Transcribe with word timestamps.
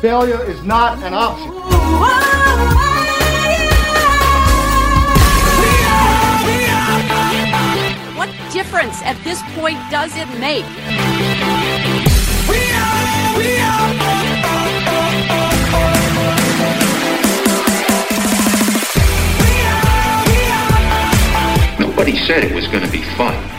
Failure 0.00 0.44
is 0.44 0.62
not 0.62 1.02
an 1.02 1.12
option. 1.12 1.50
What 8.16 8.30
difference 8.52 9.02
at 9.02 9.18
this 9.24 9.42
point 9.56 9.78
does 9.90 10.12
it 10.14 10.28
make? 10.38 10.64
Nobody 21.80 22.16
said 22.18 22.44
it 22.44 22.54
was 22.54 22.68
going 22.68 22.84
to 22.84 22.92
be 22.92 23.02
fun. 23.16 23.57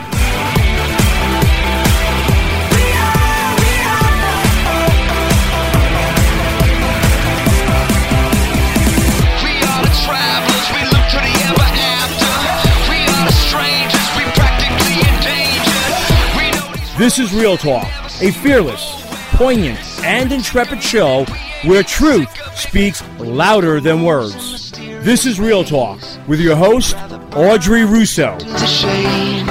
This 17.00 17.18
is 17.18 17.32
REELTalk, 17.32 18.22
a 18.22 18.30
fearless, 18.30 19.06
poignant, 19.38 19.80
and 20.04 20.34
intrepid 20.34 20.84
show 20.84 21.24
where 21.64 21.82
truth 21.82 22.28
speaks 22.58 23.02
louder 23.20 23.80
than 23.80 24.04
words. 24.04 24.72
This 25.02 25.26
is 25.26 25.40
REELTalk 25.40 26.28
with 26.28 26.42
your 26.42 26.58
host, 26.58 26.98
Audrey 27.34 27.86
Russo. 27.86 28.38
to 28.38 28.68
shame. 28.68 29.46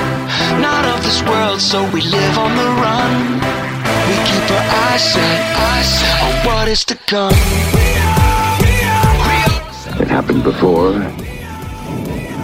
Not 0.61 0.84
of 0.95 1.03
this 1.03 1.23
world, 1.23 1.62
so 1.62 1.91
we 1.91 2.03
live 2.03 2.37
on 2.37 2.55
the 2.55 2.65
run. 2.65 3.33
We 3.33 4.17
keep 4.28 4.50
our 4.50 4.69
eyes 4.84 5.11
set, 5.11 5.56
eyes 5.56 6.03
on 6.20 6.47
what 6.47 6.69
is 6.69 6.84
to 6.84 6.97
come. 6.97 7.33
It 9.98 10.09
happened 10.09 10.44
before. 10.44 10.92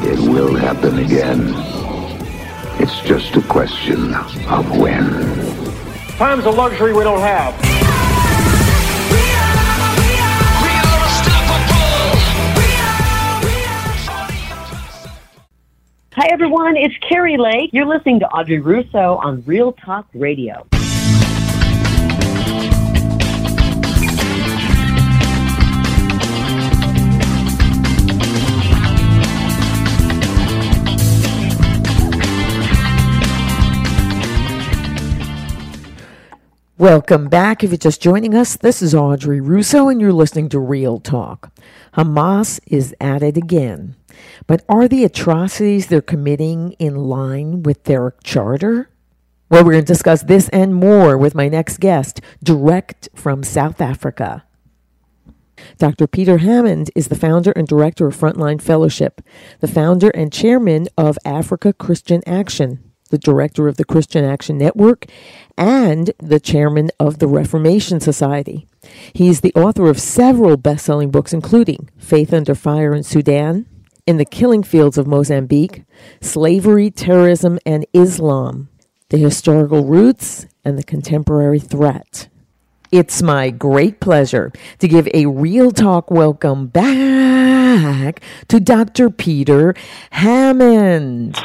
It 0.02 0.18
will 0.18 0.54
happen 0.54 0.98
again. 1.00 1.73
It's 2.86 3.00
just 3.00 3.34
a 3.34 3.40
question 3.40 4.12
of 4.12 4.76
when. 4.76 5.08
Time's 6.18 6.44
a 6.44 6.50
luxury 6.50 6.92
we 6.92 7.02
don't 7.02 7.18
have. 7.18 7.58
We 7.62 7.70
are 9.40 10.92
unstoppable. 10.92 12.18
Hi, 16.12 16.28
everyone. 16.30 16.76
It's 16.76 16.94
Kari 16.98 17.38
Lake. 17.38 17.70
You're 17.72 17.86
listening 17.86 18.20
to 18.20 18.26
Audrey 18.26 18.60
Russo 18.60 19.16
on 19.16 19.40
REELTalk 19.44 20.04
Radio. 20.12 20.66
Welcome 36.78 37.28
back. 37.28 37.62
If 37.62 37.70
you're 37.70 37.78
just 37.78 38.02
joining 38.02 38.34
us, 38.34 38.56
this 38.56 38.82
is 38.82 38.96
Audrey 38.96 39.40
Russo, 39.40 39.86
and 39.88 40.00
you're 40.00 40.12
listening 40.12 40.48
to 40.48 40.56
REELTalk. 40.56 41.52
Hamas 41.92 42.58
is 42.66 42.92
at 43.00 43.22
it 43.22 43.36
again. 43.36 43.94
But 44.48 44.64
are 44.68 44.88
the 44.88 45.04
atrocities 45.04 45.86
they're 45.86 46.02
committing 46.02 46.72
in 46.80 46.96
line 46.96 47.62
with 47.62 47.84
their 47.84 48.16
charter? 48.24 48.90
Well, 49.48 49.64
we're 49.64 49.74
going 49.74 49.84
to 49.84 49.92
discuss 49.92 50.24
this 50.24 50.48
and 50.48 50.74
more 50.74 51.16
with 51.16 51.36
my 51.36 51.48
next 51.48 51.78
guest, 51.78 52.20
direct 52.42 53.08
from 53.14 53.44
South 53.44 53.80
Africa. 53.80 54.42
Dr. 55.78 56.08
Peter 56.08 56.38
Hammond 56.38 56.90
is 56.96 57.06
the 57.06 57.14
founder 57.14 57.52
and 57.52 57.68
director 57.68 58.08
of 58.08 58.16
Frontline 58.16 58.60
Fellowship, 58.60 59.20
the 59.60 59.68
founder 59.68 60.10
and 60.10 60.32
chairman 60.32 60.88
of 60.98 61.18
Africa 61.24 61.72
Christian 61.72 62.20
Action, 62.26 62.82
the 63.10 63.18
director 63.18 63.68
of 63.68 63.76
the 63.76 63.84
Christian 63.84 64.24
Action 64.24 64.58
Network, 64.58 65.06
and 65.56 66.10
the 66.18 66.40
chairman 66.40 66.90
of 66.98 67.18
the 67.18 67.26
Reformation 67.28 68.00
Society. 68.00 68.66
He's 69.12 69.40
the 69.40 69.54
author 69.54 69.88
of 69.88 70.00
several 70.00 70.56
best 70.56 70.84
selling 70.84 71.10
books, 71.10 71.32
including 71.32 71.90
Faith 71.96 72.32
Under 72.32 72.54
Fire 72.54 72.94
in 72.94 73.02
Sudan, 73.02 73.66
In 74.06 74.16
the 74.16 74.24
Killing 74.24 74.62
Fields 74.62 74.98
of 74.98 75.06
Mozambique, 75.06 75.84
Slavery, 76.20 76.90
Terrorism, 76.90 77.58
and 77.64 77.86
Islam, 77.92 78.68
The 79.10 79.18
Historical 79.18 79.84
Roots, 79.84 80.46
and 80.64 80.78
the 80.78 80.82
Contemporary 80.82 81.60
Threat. 81.60 82.28
It's 82.90 83.22
my 83.22 83.50
great 83.50 84.00
pleasure 84.00 84.52
to 84.78 84.88
give 84.88 85.08
a 85.12 85.26
real 85.26 85.70
talk 85.72 86.10
welcome 86.10 86.68
back 86.68 88.20
to 88.48 88.60
Dr. 88.60 89.10
Peter 89.10 89.74
Hammond. 90.10 91.36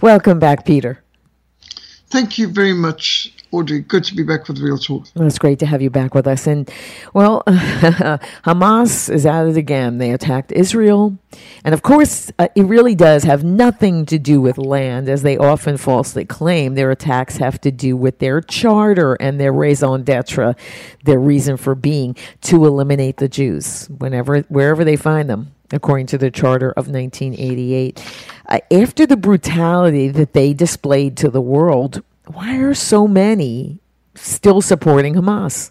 Welcome 0.00 0.38
back, 0.38 0.64
Peter. 0.64 1.02
Thank 2.10 2.38
you 2.38 2.46
very 2.48 2.72
much, 2.72 3.34
Audrey. 3.50 3.80
Good 3.80 4.04
to 4.04 4.14
be 4.14 4.22
back 4.22 4.46
with 4.46 4.58
REELTalk. 4.58 5.10
Well, 5.16 5.26
It's 5.26 5.38
great 5.38 5.58
to 5.58 5.66
have 5.66 5.82
you 5.82 5.90
back 5.90 6.14
with 6.14 6.28
us. 6.28 6.46
And, 6.46 6.70
well, 7.14 7.42
Hamas 7.48 9.12
is 9.12 9.26
at 9.26 9.46
it 9.46 9.56
again. 9.56 9.98
They 9.98 10.12
attacked 10.12 10.52
Israel. 10.52 11.18
And, 11.64 11.74
of 11.74 11.82
course, 11.82 12.30
uh, 12.38 12.46
it 12.54 12.62
really 12.62 12.94
does 12.94 13.24
have 13.24 13.42
nothing 13.42 14.06
to 14.06 14.20
do 14.20 14.40
with 14.40 14.56
land, 14.56 15.08
as 15.08 15.22
they 15.22 15.36
often 15.36 15.76
falsely 15.76 16.24
claim. 16.24 16.76
Their 16.76 16.92
attacks 16.92 17.38
have 17.38 17.60
to 17.62 17.72
do 17.72 17.96
with 17.96 18.20
their 18.20 18.40
charter 18.40 19.14
and 19.14 19.40
their 19.40 19.52
raison 19.52 20.04
d'etre, 20.04 20.54
their 21.04 21.18
reason 21.18 21.56
for 21.56 21.74
being, 21.74 22.14
to 22.42 22.64
eliminate 22.66 23.16
the 23.16 23.28
Jews 23.28 23.88
whenever, 23.98 24.42
wherever 24.42 24.84
they 24.84 24.96
find 24.96 25.28
them 25.28 25.52
according 25.72 26.06
to 26.06 26.18
the 26.18 26.30
Charter 26.30 26.70
of 26.70 26.88
1988. 26.88 28.02
Uh, 28.48 28.60
after 28.70 29.06
the 29.06 29.16
brutality 29.16 30.08
that 30.08 30.32
they 30.32 30.54
displayed 30.54 31.16
to 31.18 31.28
the 31.28 31.40
world, 31.40 32.02
why 32.26 32.56
are 32.58 32.74
so 32.74 33.06
many 33.06 33.80
still 34.14 34.62
supporting 34.62 35.14
Hamas? 35.14 35.70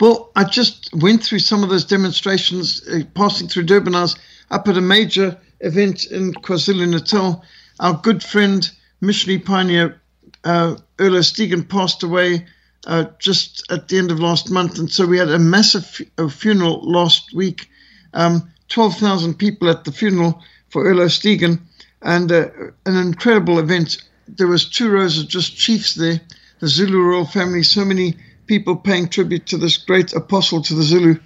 Well, 0.00 0.30
I 0.36 0.44
just 0.44 0.90
went 0.94 1.24
through 1.24 1.40
some 1.40 1.64
of 1.64 1.70
those 1.70 1.84
demonstrations 1.84 2.86
uh, 2.88 3.00
passing 3.14 3.48
through 3.48 3.64
Durban. 3.64 3.96
I 3.96 4.02
was 4.02 4.16
up 4.50 4.68
at 4.68 4.76
a 4.76 4.80
major 4.80 5.36
event 5.60 6.04
in 6.06 6.34
KwaZulu 6.34 6.88
Natal. 6.88 7.42
Our 7.80 7.94
good 7.94 8.22
friend, 8.22 8.70
missionary 9.00 9.40
pioneer 9.40 10.00
uh, 10.44 10.76
Erlo 10.98 11.20
Stegen, 11.20 11.68
passed 11.68 12.04
away 12.04 12.46
uh, 12.86 13.06
just 13.18 13.70
at 13.72 13.88
the 13.88 13.98
end 13.98 14.12
of 14.12 14.20
last 14.20 14.50
month. 14.50 14.78
And 14.78 14.90
so 14.90 15.04
we 15.04 15.18
had 15.18 15.30
a 15.30 15.38
massive 15.38 15.84
fu- 15.84 16.06
uh, 16.16 16.28
funeral 16.28 16.80
last 16.82 17.34
week. 17.34 17.68
Um, 18.14 18.48
12,000 18.68 19.34
people 19.34 19.68
at 19.68 19.84
the 19.84 19.92
funeral 19.92 20.42
for 20.68 20.84
Erlo 20.84 21.06
Stegen 21.06 21.60
and 22.02 22.30
uh, 22.30 22.48
an 22.86 22.96
incredible 22.96 23.58
event. 23.58 23.98
There 24.28 24.46
was 24.46 24.68
two 24.68 24.90
rows 24.90 25.18
of 25.18 25.28
just 25.28 25.56
chiefs 25.56 25.94
there, 25.94 26.20
the 26.60 26.68
Zulu 26.68 27.00
royal 27.00 27.24
family, 27.24 27.62
so 27.62 27.84
many 27.84 28.16
people 28.46 28.76
paying 28.76 29.08
tribute 29.08 29.46
to 29.46 29.58
this 29.58 29.76
great 29.76 30.12
apostle 30.12 30.62
to 30.62 30.74
the 30.74 30.82
Zulu. 30.82 31.16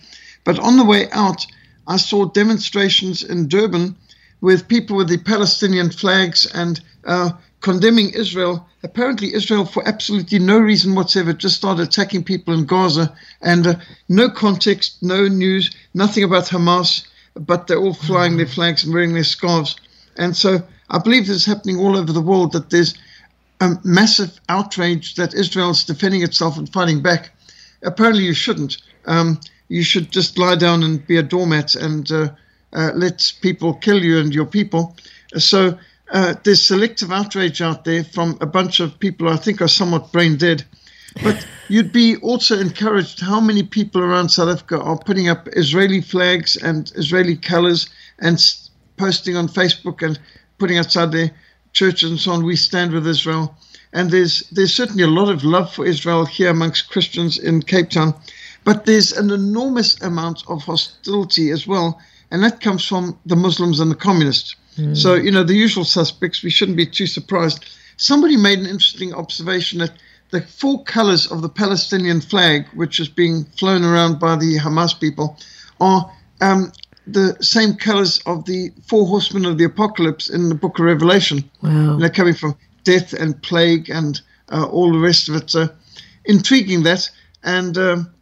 But 0.44 0.58
on 0.58 0.76
the 0.76 0.84
way 0.84 1.10
out, 1.10 1.46
I 1.86 1.96
saw 1.96 2.26
demonstrations 2.26 3.22
in 3.22 3.48
Durban 3.48 3.96
with 4.40 4.68
people 4.68 4.96
with 4.96 5.08
the 5.08 5.18
Palestinian 5.18 5.90
flags 5.90 6.46
and 6.46 6.80
uh, 7.04 7.30
condemning 7.60 8.10
Israel. 8.10 8.66
Apparently, 8.82 9.32
Israel, 9.32 9.64
for 9.64 9.86
absolutely 9.86 10.38
no 10.40 10.58
reason 10.58 10.94
whatsoever, 10.94 11.32
just 11.32 11.56
started 11.56 11.86
attacking 11.86 12.24
people 12.24 12.54
in 12.54 12.66
Gaza 12.66 13.14
and 13.40 13.66
uh, 13.66 13.74
no 14.08 14.28
context, 14.28 15.02
no 15.02 15.28
news, 15.28 15.70
nothing 15.94 16.24
about 16.24 16.46
Hamas, 16.46 17.06
but 17.34 17.66
they're 17.66 17.78
all 17.78 17.94
flying 17.94 18.36
their 18.36 18.46
flags 18.46 18.84
and 18.84 18.92
wearing 18.92 19.14
their 19.14 19.24
scarves. 19.24 19.76
And 20.16 20.36
so 20.36 20.62
I 20.90 20.98
believe 20.98 21.26
this 21.26 21.36
is 21.36 21.46
happening 21.46 21.78
all 21.78 21.96
over 21.96 22.12
the 22.12 22.20
world 22.20 22.52
that 22.52 22.70
there's 22.70 22.94
a 23.60 23.78
massive 23.84 24.40
outrage 24.48 25.14
that 25.14 25.34
Israel's 25.34 25.84
defending 25.84 26.22
itself 26.22 26.58
and 26.58 26.70
fighting 26.72 27.00
back. 27.00 27.30
Apparently, 27.82 28.24
you 28.24 28.34
shouldn't. 28.34 28.78
Um, 29.06 29.40
you 29.68 29.82
should 29.82 30.10
just 30.10 30.36
lie 30.36 30.56
down 30.56 30.82
and 30.82 31.06
be 31.06 31.16
a 31.16 31.22
doormat 31.22 31.74
and 31.74 32.10
uh, 32.12 32.28
uh, 32.72 32.90
let 32.94 33.32
people 33.40 33.74
kill 33.74 34.02
you 34.04 34.18
and 34.18 34.34
your 34.34 34.46
people. 34.46 34.96
So 35.36 35.78
uh, 36.12 36.34
there's 36.44 36.62
selective 36.62 37.10
outrage 37.10 37.62
out 37.62 37.84
there 37.84 38.04
from 38.04 38.36
a 38.40 38.46
bunch 38.46 38.80
of 38.80 38.98
people 38.98 39.28
I 39.28 39.36
think 39.36 39.62
are 39.62 39.68
somewhat 39.68 40.12
brain 40.12 40.36
dead. 40.36 40.64
But 41.22 41.46
you'd 41.68 41.92
be 41.92 42.16
also 42.16 42.58
encouraged 42.58 43.20
how 43.20 43.40
many 43.40 43.62
people 43.62 44.00
around 44.02 44.30
South 44.30 44.48
Africa 44.48 44.80
are 44.80 44.98
putting 44.98 45.28
up 45.28 45.48
Israeli 45.52 46.00
flags 46.00 46.56
and 46.56 46.92
Israeli 46.94 47.36
colors 47.36 47.88
and 48.18 48.42
posting 48.96 49.36
on 49.36 49.48
Facebook 49.48 50.06
and 50.06 50.18
putting 50.58 50.78
outside 50.78 51.12
their 51.12 51.30
churches 51.72 52.10
and 52.10 52.20
so 52.20 52.32
on. 52.32 52.44
We 52.44 52.56
stand 52.56 52.92
with 52.92 53.06
Israel. 53.06 53.54
And 53.92 54.10
there's 54.10 54.40
there's 54.50 54.74
certainly 54.74 55.02
a 55.02 55.08
lot 55.20 55.28
of 55.28 55.44
love 55.44 55.72
for 55.72 55.84
Israel 55.84 56.24
here 56.24 56.50
amongst 56.50 56.88
Christians 56.90 57.38
in 57.38 57.62
Cape 57.62 57.90
Town. 57.90 58.14
But 58.64 58.86
there's 58.86 59.12
an 59.12 59.30
enormous 59.30 60.00
amount 60.00 60.44
of 60.48 60.62
hostility 60.62 61.50
as 61.50 61.66
well, 61.66 62.00
and 62.30 62.42
that 62.42 62.60
comes 62.60 62.84
from 62.86 63.18
the 63.26 63.36
Muslims 63.36 63.80
and 63.80 63.90
the 63.90 63.96
communists. 63.96 64.54
Hmm. 64.76 64.94
So, 64.94 65.14
you 65.14 65.30
know, 65.30 65.42
the 65.42 65.54
usual 65.54 65.84
suspects, 65.84 66.42
we 66.42 66.50
shouldn't 66.50 66.76
be 66.76 66.86
too 66.86 67.06
surprised. 67.06 67.66
Somebody 67.96 68.36
made 68.36 68.58
an 68.58 68.66
interesting 68.66 69.12
observation 69.12 69.80
that 69.80 69.92
the 70.32 70.40
four 70.40 70.82
colors 70.84 71.30
of 71.30 71.42
the 71.42 71.48
Palestinian 71.48 72.20
flag, 72.20 72.66
which 72.74 72.98
is 72.98 73.08
being 73.08 73.44
flown 73.44 73.84
around 73.84 74.18
by 74.18 74.34
the 74.34 74.58
Hamas 74.58 74.98
people, 74.98 75.36
are 75.78 76.10
um, 76.40 76.72
the 77.06 77.36
same 77.40 77.74
colors 77.74 78.20
of 78.24 78.46
the 78.46 78.70
four 78.86 79.06
horsemen 79.06 79.44
of 79.44 79.58
the 79.58 79.64
apocalypse 79.64 80.30
in 80.30 80.48
the 80.48 80.54
book 80.54 80.78
of 80.78 80.86
Revelation. 80.86 81.48
Wow. 81.62 81.98
They're 81.98 82.08
coming 82.08 82.34
from 82.34 82.56
death 82.82 83.12
and 83.12 83.40
plague 83.42 83.90
and 83.90 84.20
uh, 84.48 84.64
all 84.64 84.90
the 84.92 84.98
rest 84.98 85.28
of 85.28 85.36
it. 85.36 85.50
So 85.50 85.68
intriguing 86.24 86.82
that. 86.84 87.10
And 87.44 87.76
um, 87.76 88.14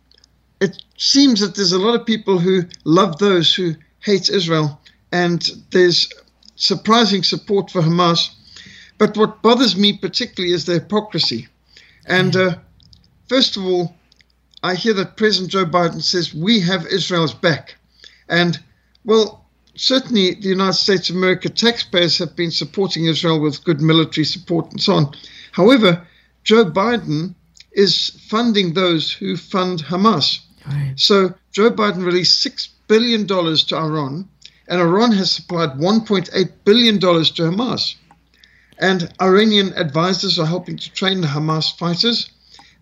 it 0.61 0.83
seems 0.97 1.41
that 1.41 1.55
there's 1.55 1.73
a 1.73 1.79
lot 1.79 1.99
of 1.99 2.07
people 2.07 2.39
who 2.39 2.65
love 2.85 3.19
those 3.19 3.55
who 3.55 3.77
hate 4.01 4.29
Israel. 4.29 4.81
And 5.12 5.49
there's 5.71 6.12
surprising 6.57 7.23
support 7.23 7.71
for 7.71 7.83
Hamas. 7.83 8.31
But 8.99 9.17
what 9.17 9.43
bothers 9.43 9.77
me 9.77 9.97
particularly 9.97 10.53
is 10.53 10.65
the 10.65 10.75
hypocrisy. 10.75 11.49
And 12.11 12.35
uh, 12.35 12.57
first 13.29 13.57
of 13.57 13.65
all, 13.65 13.95
I 14.65 14.75
hear 14.75 14.93
that 14.95 15.17
President 15.17 15.53
Joe 15.53 15.65
Biden 15.65 16.03
says 16.03 16.35
we 16.35 16.61
have 16.61 16.85
Israel's 16.87 17.33
back. 17.33 17.77
And, 18.29 18.59
well, 19.05 19.47
certainly 19.77 20.35
the 20.35 20.49
United 20.49 20.75
States 20.75 21.09
of 21.09 21.17
America 21.17 21.49
taxpayers 21.49 22.19
have 22.19 22.35
been 22.35 22.51
supporting 22.51 23.07
Israel 23.07 23.41
with 23.41 23.65
good 23.65 23.81
military 23.81 24.25
support 24.25 24.73
and 24.73 24.81
so 24.81 24.95
on. 24.95 25.15
However, 25.53 26.05
Joe 26.43 26.65
Biden 26.65 27.35
is 27.73 28.11
funding 28.29 28.75
those 28.75 29.12
who 29.12 29.37
fund 29.37 29.85
Hamas. 29.85 30.41
Right. 30.67 30.95
So 30.97 31.35
Joe 31.53 31.71
Biden 31.71 32.05
released 32.05 32.45
$6 32.45 32.69
billion 32.89 33.27
to 33.27 33.77
Iran, 33.77 34.29
and 34.67 34.81
Iran 34.81 35.12
has 35.12 35.31
supplied 35.31 35.71
$1.8 35.79 36.53
billion 36.65 36.99
to 36.99 37.07
Hamas. 37.07 37.95
And 38.81 39.12
Iranian 39.21 39.75
advisors 39.77 40.38
are 40.38 40.47
helping 40.47 40.79
to 40.79 40.91
train 40.93 41.21
the 41.21 41.27
Hamas 41.27 41.77
fighters. 41.77 42.31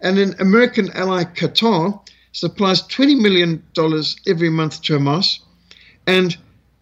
And 0.00 0.16
an 0.16 0.36
American 0.38 0.92
ally, 0.92 1.24
Qatar, 1.24 2.00
supplies 2.30 2.82
$20 2.82 3.20
million 3.20 3.64
every 4.28 4.48
month 4.48 4.80
to 4.82 4.96
Hamas. 4.96 5.40
And 6.06 6.36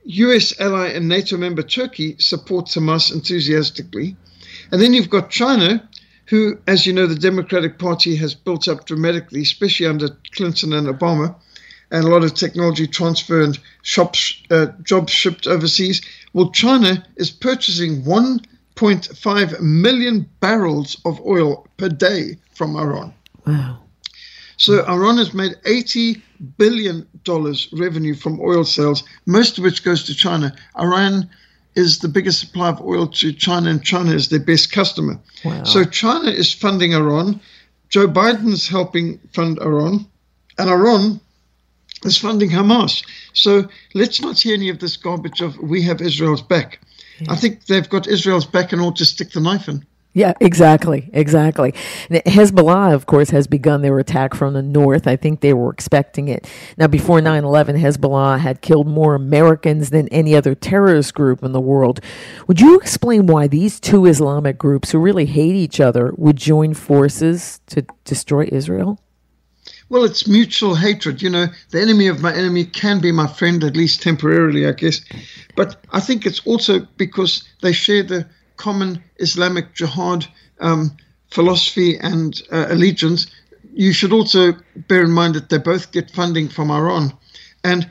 US 0.04 0.60
ally 0.60 0.88
and 0.88 1.08
NATO 1.08 1.38
member 1.38 1.62
Turkey 1.62 2.16
supports 2.18 2.76
Hamas 2.76 3.10
enthusiastically. 3.10 4.16
And 4.70 4.82
then 4.82 4.92
you've 4.92 5.08
got 5.08 5.30
China, 5.30 5.88
who, 6.26 6.58
as 6.66 6.86
you 6.86 6.92
know, 6.92 7.06
the 7.06 7.14
Democratic 7.14 7.78
Party 7.78 8.16
has 8.16 8.34
built 8.34 8.68
up 8.68 8.84
dramatically, 8.84 9.40
especially 9.40 9.86
under 9.86 10.10
Clinton 10.32 10.74
and 10.74 10.88
Obama, 10.88 11.34
and 11.90 12.04
a 12.04 12.08
lot 12.08 12.22
of 12.22 12.34
technology 12.34 12.86
transfer 12.86 13.40
and 13.40 13.58
shops, 13.82 14.42
uh, 14.50 14.66
jobs 14.82 15.12
shipped 15.12 15.46
overseas. 15.46 16.02
Well, 16.34 16.50
China 16.50 17.02
is 17.16 17.30
purchasing 17.30 18.04
1.5 18.76 19.60
million 19.60 20.28
barrels 20.40 21.00
of 21.04 21.20
oil 21.26 21.66
per 21.78 21.88
day 21.88 22.36
from 22.54 22.76
Iran. 22.76 23.12
Wow. 23.46 23.78
So 24.58 24.86
Iran 24.86 25.16
has 25.18 25.34
made 25.34 25.54
80 25.64 26.22
billion 26.58 27.06
dollars 27.24 27.68
revenue 27.72 28.14
from 28.14 28.40
oil 28.40 28.64
sales, 28.64 29.02
most 29.24 29.58
of 29.58 29.64
which 29.64 29.82
goes 29.82 30.04
to 30.04 30.14
China. 30.14 30.54
Iran 30.78 31.28
is 31.74 31.98
the 31.98 32.08
biggest 32.08 32.40
supplier 32.40 32.72
of 32.72 32.80
oil 32.80 33.06
to 33.06 33.32
China, 33.32 33.70
and 33.70 33.82
China 33.82 34.12
is 34.12 34.28
their 34.28 34.40
best 34.40 34.72
customer. 34.72 35.18
Wow. 35.44 35.64
So 35.64 35.84
China 35.84 36.30
is 36.30 36.52
funding 36.52 36.92
Iran. 36.92 37.40
Joe 37.88 38.08
Biden's 38.08 38.68
helping 38.68 39.18
fund 39.32 39.58
Iran, 39.60 40.06
and 40.58 40.70
Iran 40.70 41.20
is 42.04 42.18
funding 42.18 42.50
Hamas. 42.50 43.04
So 43.32 43.68
let's 43.94 44.20
not 44.20 44.40
hear 44.40 44.54
any 44.54 44.68
of 44.68 44.80
this 44.80 44.96
garbage 44.96 45.40
of 45.40 45.58
we 45.58 45.82
have 45.82 46.00
Israel's 46.00 46.42
back. 46.42 46.80
I 47.28 47.36
think 47.36 47.66
they've 47.66 47.88
got 47.88 48.06
Israel's 48.06 48.46
back 48.46 48.72
and 48.72 48.80
ought 48.80 48.96
to 48.96 49.04
stick 49.04 49.30
the 49.30 49.40
knife 49.40 49.68
in. 49.68 49.84
Yeah, 50.16 50.32
exactly, 50.40 51.10
exactly. 51.12 51.74
And 52.08 52.24
Hezbollah, 52.24 52.94
of 52.94 53.04
course, 53.04 53.28
has 53.30 53.46
begun 53.46 53.82
their 53.82 53.98
attack 53.98 54.32
from 54.32 54.54
the 54.54 54.62
north. 54.62 55.06
I 55.06 55.14
think 55.14 55.42
they 55.42 55.52
were 55.52 55.70
expecting 55.70 56.28
it. 56.28 56.48
Now, 56.78 56.86
before 56.86 57.20
9 57.20 57.44
11, 57.44 57.76
Hezbollah 57.76 58.38
had 58.38 58.62
killed 58.62 58.86
more 58.86 59.14
Americans 59.14 59.90
than 59.90 60.08
any 60.08 60.34
other 60.34 60.54
terrorist 60.54 61.12
group 61.12 61.42
in 61.42 61.52
the 61.52 61.60
world. 61.60 62.00
Would 62.46 62.62
you 62.62 62.78
explain 62.78 63.26
why 63.26 63.46
these 63.46 63.78
two 63.78 64.06
Islamic 64.06 64.56
groups, 64.56 64.90
who 64.90 65.00
really 65.00 65.26
hate 65.26 65.54
each 65.54 65.80
other, 65.80 66.14
would 66.16 66.36
join 66.36 66.72
forces 66.72 67.60
to 67.66 67.84
destroy 68.06 68.48
Israel? 68.50 68.98
Well, 69.90 70.04
it's 70.04 70.26
mutual 70.26 70.76
hatred. 70.76 71.20
You 71.20 71.28
know, 71.30 71.46
the 71.70 71.80
enemy 71.80 72.08
of 72.08 72.20
my 72.20 72.34
enemy 72.34 72.64
can 72.64 73.00
be 73.00 73.12
my 73.12 73.26
friend, 73.26 73.62
at 73.62 73.76
least 73.76 74.00
temporarily, 74.00 74.66
I 74.66 74.72
guess. 74.72 75.02
But 75.56 75.76
I 75.90 76.00
think 76.00 76.26
it's 76.26 76.46
also 76.46 76.80
because 76.96 77.42
they 77.62 77.72
share 77.72 78.02
the 78.02 78.26
common 78.56 79.02
Islamic 79.16 79.74
jihad 79.74 80.26
um, 80.60 80.96
philosophy 81.30 81.98
and 81.98 82.40
uh, 82.52 82.66
allegiance. 82.68 83.26
You 83.74 83.92
should 83.92 84.12
also 84.12 84.52
bear 84.88 85.02
in 85.02 85.10
mind 85.10 85.34
that 85.34 85.48
they 85.48 85.58
both 85.58 85.92
get 85.92 86.10
funding 86.10 86.48
from 86.48 86.70
Iran. 86.70 87.12
And 87.64 87.88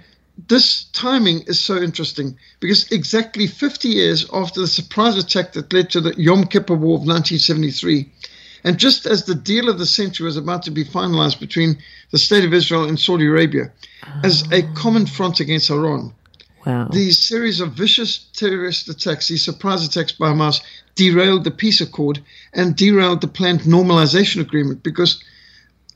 this 0.47 0.85
timing 0.93 1.41
is 1.47 1.59
so 1.59 1.77
interesting 1.77 2.37
because 2.59 2.91
exactly 2.91 3.47
50 3.47 3.87
years 3.87 4.25
after 4.33 4.61
the 4.61 4.67
surprise 4.67 5.17
attack 5.17 5.53
that 5.53 5.73
led 5.73 5.89
to 5.91 6.01
the 6.01 6.13
Yom 6.17 6.45
Kippur 6.47 6.75
War 6.75 6.95
of 6.95 7.07
1973, 7.07 8.11
and 8.63 8.77
just 8.77 9.05
as 9.05 9.25
the 9.25 9.35
deal 9.35 9.69
of 9.69 9.77
the 9.77 9.85
century 9.85 10.25
was 10.25 10.37
about 10.37 10.63
to 10.63 10.71
be 10.71 10.83
finalized 10.83 11.39
between 11.39 11.77
the 12.11 12.17
State 12.17 12.43
of 12.43 12.53
Israel 12.53 12.83
and 12.85 12.99
Saudi 12.99 13.27
Arabia 13.27 13.71
as 14.23 14.43
a 14.51 14.63
common 14.73 15.05
front 15.05 15.39
against 15.39 15.69
Iran, 15.69 16.13
Wow. 16.65 16.87
these 16.91 17.19
series 17.19 17.59
of 17.59 17.73
vicious 17.73 18.17
terrorist 18.33 18.89
attacks, 18.89 19.27
these 19.27 19.45
surprise 19.45 19.85
attacks 19.85 20.13
by 20.13 20.31
Hamas, 20.31 20.61
derailed 20.95 21.43
the 21.43 21.51
peace 21.51 21.79
accord 21.79 22.21
and 22.53 22.75
derailed 22.75 23.21
the 23.21 23.27
planned 23.27 23.61
normalization 23.61 24.41
agreement 24.41 24.81
because 24.81 25.23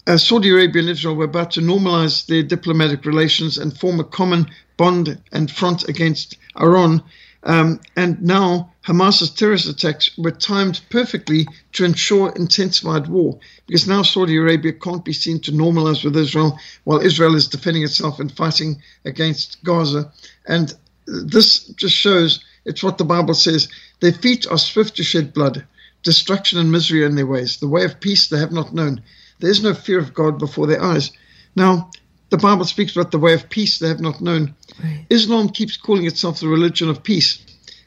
uh, 0.05 0.17
Saudi 0.17 0.49
Arabia 0.49 0.81
and 0.81 0.91
Israel 0.91 1.15
were 1.15 1.25
about 1.25 1.51
to 1.51 1.61
normalize 1.61 2.25
their 2.25 2.43
diplomatic 2.43 3.05
relations 3.05 3.57
and 3.57 3.77
form 3.77 3.99
a 3.99 4.03
common 4.03 4.47
bond 4.77 5.19
and 5.31 5.51
front 5.51 5.87
against 5.87 6.37
Iran. 6.59 7.03
Um, 7.43 7.79
and 7.95 8.21
now 8.21 8.73
Hamas's 8.85 9.29
terrorist 9.29 9.67
attacks 9.67 10.17
were 10.17 10.31
timed 10.31 10.81
perfectly 10.89 11.47
to 11.73 11.85
ensure 11.85 12.33
intensified 12.35 13.07
war 13.07 13.39
because 13.67 13.87
now 13.87 14.01
Saudi 14.01 14.35
Arabia 14.35 14.73
can't 14.73 15.05
be 15.05 15.13
seen 15.13 15.39
to 15.41 15.51
normalize 15.51 16.03
with 16.03 16.17
Israel 16.17 16.59
while 16.85 16.99
Israel 16.99 17.35
is 17.35 17.47
defending 17.47 17.83
itself 17.83 18.19
and 18.19 18.31
fighting 18.31 18.81
against 19.05 19.63
Gaza. 19.63 20.11
And 20.49 20.73
this 21.05 21.67
just 21.69 21.95
shows 21.95 22.43
it's 22.65 22.83
what 22.83 22.97
the 22.97 23.05
Bible 23.05 23.35
says 23.35 23.69
their 24.01 24.11
feet 24.11 24.47
are 24.49 24.57
swift 24.57 24.97
to 24.97 25.03
shed 25.03 25.33
blood, 25.33 25.65
destruction 26.03 26.57
and 26.59 26.71
misery 26.71 27.03
are 27.03 27.05
in 27.05 27.15
their 27.15 27.27
ways. 27.27 27.57
The 27.57 27.67
way 27.67 27.85
of 27.85 27.99
peace 27.99 28.27
they 28.27 28.39
have 28.39 28.51
not 28.51 28.73
known. 28.73 29.03
There 29.39 29.51
is 29.51 29.63
no 29.63 29.73
fear 29.73 29.99
of 29.99 30.13
God 30.13 30.39
before 30.39 30.67
their 30.67 30.81
eyes. 30.81 31.11
Now, 31.55 31.91
the 32.29 32.37
Bible 32.37 32.65
speaks 32.65 32.95
about 32.95 33.11
the 33.11 33.19
way 33.19 33.33
of 33.33 33.49
peace 33.49 33.77
they 33.77 33.87
have 33.87 33.99
not 33.99 34.21
known. 34.21 34.55
Right. 34.83 35.05
Islam 35.09 35.49
keeps 35.49 35.77
calling 35.77 36.05
itself 36.05 36.39
the 36.39 36.47
religion 36.47 36.89
of 36.89 37.03
peace. 37.03 37.39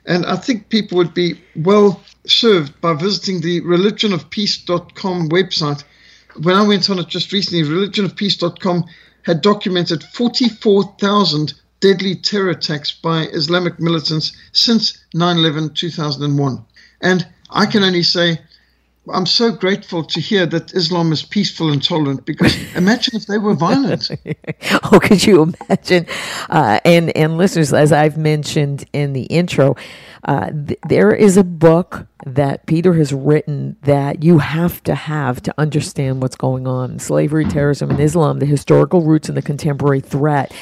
And 0.06 0.24
I 0.24 0.36
think 0.36 0.68
people 0.68 0.98
would 0.98 1.14
be 1.14 1.40
well 1.56 2.00
served 2.26 2.80
by 2.80 2.94
visiting 2.94 3.40
the 3.40 3.60
religionofpeace.com 3.62 5.28
website. 5.30 5.84
When 6.40 6.54
I 6.54 6.66
went 6.66 6.90
on 6.90 6.98
it 6.98 7.08
just 7.08 7.32
recently, 7.32 7.62
religionofpeace.com 7.62 8.84
had 9.24 9.42
documented 9.42 10.02
44,000 10.02 11.54
deadly 11.82 12.14
terror 12.14 12.50
attacks 12.50 12.92
by 12.92 13.26
Islamic 13.32 13.78
militants 13.78 14.32
since 14.52 15.04
9 15.12 15.36
11 15.36 15.74
2001. 15.74 16.64
And 17.02 17.26
I 17.50 17.66
can 17.66 17.82
only 17.82 18.04
say, 18.04 18.38
I'm 19.12 19.26
so 19.26 19.50
grateful 19.50 20.04
to 20.04 20.20
hear 20.20 20.46
that 20.46 20.72
Islam 20.74 21.10
is 21.10 21.24
peaceful 21.24 21.72
and 21.72 21.82
tolerant 21.82 22.24
because 22.24 22.56
imagine 22.76 23.16
if 23.16 23.26
they 23.26 23.36
were 23.36 23.54
violent. 23.54 24.10
oh, 24.84 25.00
could 25.02 25.26
you 25.26 25.42
imagine? 25.42 26.06
Uh, 26.48 26.78
and 26.84 27.14
and 27.16 27.36
listeners, 27.36 27.72
as 27.72 27.90
I've 27.90 28.16
mentioned 28.16 28.84
in 28.92 29.12
the 29.12 29.24
intro, 29.24 29.74
uh, 30.24 30.50
th- 30.50 30.78
there 30.88 31.12
is 31.12 31.36
a 31.36 31.42
book 31.42 32.06
that 32.24 32.64
Peter 32.66 32.94
has 32.94 33.12
written 33.12 33.76
that 33.82 34.22
you 34.22 34.38
have 34.38 34.80
to 34.84 34.94
have 34.94 35.42
to 35.42 35.54
understand 35.58 36.22
what's 36.22 36.36
going 36.36 36.68
on: 36.68 37.00
slavery, 37.00 37.44
terrorism, 37.44 37.90
and 37.90 37.98
Islam, 37.98 38.38
the 38.38 38.46
historical 38.46 39.02
roots 39.02 39.28
and 39.28 39.36
the 39.36 39.42
contemporary 39.42 40.00
threat. 40.00 40.52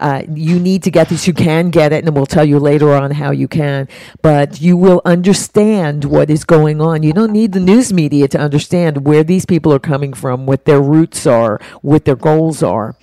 Uh, 0.00 0.22
you 0.32 0.58
need 0.58 0.82
to 0.84 0.90
get 0.90 1.08
this. 1.08 1.26
You 1.26 1.34
can 1.34 1.70
get 1.70 1.92
it, 1.92 2.04
and 2.04 2.14
we'll 2.14 2.26
tell 2.26 2.44
you 2.44 2.58
later 2.58 2.92
on 2.94 3.12
how 3.12 3.30
you 3.30 3.46
can. 3.46 3.86
But 4.22 4.60
you 4.60 4.76
will 4.76 5.02
understand 5.04 6.06
what 6.06 6.30
is 6.30 6.44
going 6.44 6.80
on. 6.80 7.02
You 7.02 7.12
don't 7.12 7.32
need 7.32 7.52
the 7.52 7.60
news 7.60 7.92
media 7.92 8.26
to 8.28 8.38
understand 8.38 9.04
where 9.04 9.22
these 9.22 9.44
people 9.44 9.72
are 9.72 9.78
coming 9.78 10.14
from, 10.14 10.46
what 10.46 10.64
their 10.64 10.80
roots 10.80 11.26
are, 11.26 11.60
what 11.82 12.06
their 12.06 12.16
goals 12.16 12.62
are. 12.62 12.96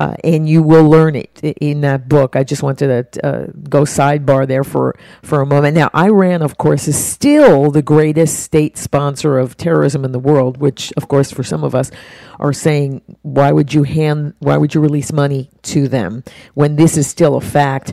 Uh, 0.00 0.14
and 0.24 0.48
you 0.48 0.62
will 0.62 0.88
learn 0.88 1.14
it 1.14 1.38
in 1.60 1.82
that 1.82 2.08
book. 2.08 2.34
I 2.34 2.42
just 2.42 2.62
wanted 2.62 3.12
to 3.12 3.26
uh, 3.26 3.46
go 3.68 3.82
sidebar 3.82 4.48
there 4.48 4.64
for, 4.64 4.96
for 5.22 5.42
a 5.42 5.46
moment. 5.46 5.76
Now, 5.76 5.90
Iran, 5.94 6.40
of 6.40 6.56
course, 6.56 6.88
is 6.88 6.96
still 6.96 7.70
the 7.70 7.82
greatest 7.82 8.40
state 8.40 8.78
sponsor 8.78 9.38
of 9.38 9.58
terrorism 9.58 10.02
in 10.06 10.12
the 10.12 10.18
world, 10.18 10.56
which, 10.56 10.90
of 10.96 11.08
course, 11.08 11.30
for 11.30 11.42
some 11.42 11.62
of 11.62 11.74
us 11.74 11.90
are 12.38 12.54
saying, 12.54 13.02
why 13.20 13.52
would 13.52 13.74
you 13.74 13.82
hand, 13.82 14.32
why 14.38 14.56
would 14.56 14.74
you 14.74 14.80
release 14.80 15.12
money 15.12 15.50
to 15.64 15.86
them 15.86 16.24
when 16.54 16.76
this 16.76 16.96
is 16.96 17.06
still 17.06 17.36
a 17.36 17.42
fact? 17.42 17.92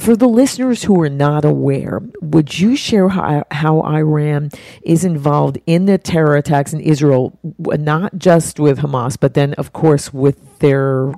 For 0.00 0.16
the 0.16 0.28
listeners 0.28 0.82
who 0.82 1.00
are 1.00 1.08
not 1.08 1.44
aware, 1.44 2.02
would 2.20 2.58
you 2.58 2.74
share 2.74 3.08
how, 3.08 3.44
how 3.52 3.82
Iran 3.82 4.50
is 4.82 5.04
involved 5.04 5.58
in 5.64 5.86
the 5.86 5.96
terror 5.96 6.34
attacks 6.34 6.72
in 6.72 6.80
Israel, 6.80 7.38
not 7.58 8.18
just 8.18 8.58
with 8.58 8.80
Hamas, 8.80 9.16
but 9.18 9.34
then, 9.34 9.54
of 9.54 9.72
course, 9.72 10.12
with 10.12 10.58
their 10.58 11.12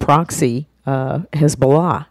proxy, 0.00 0.66
uh, 0.86 1.20
Hezbollah? 1.32 2.06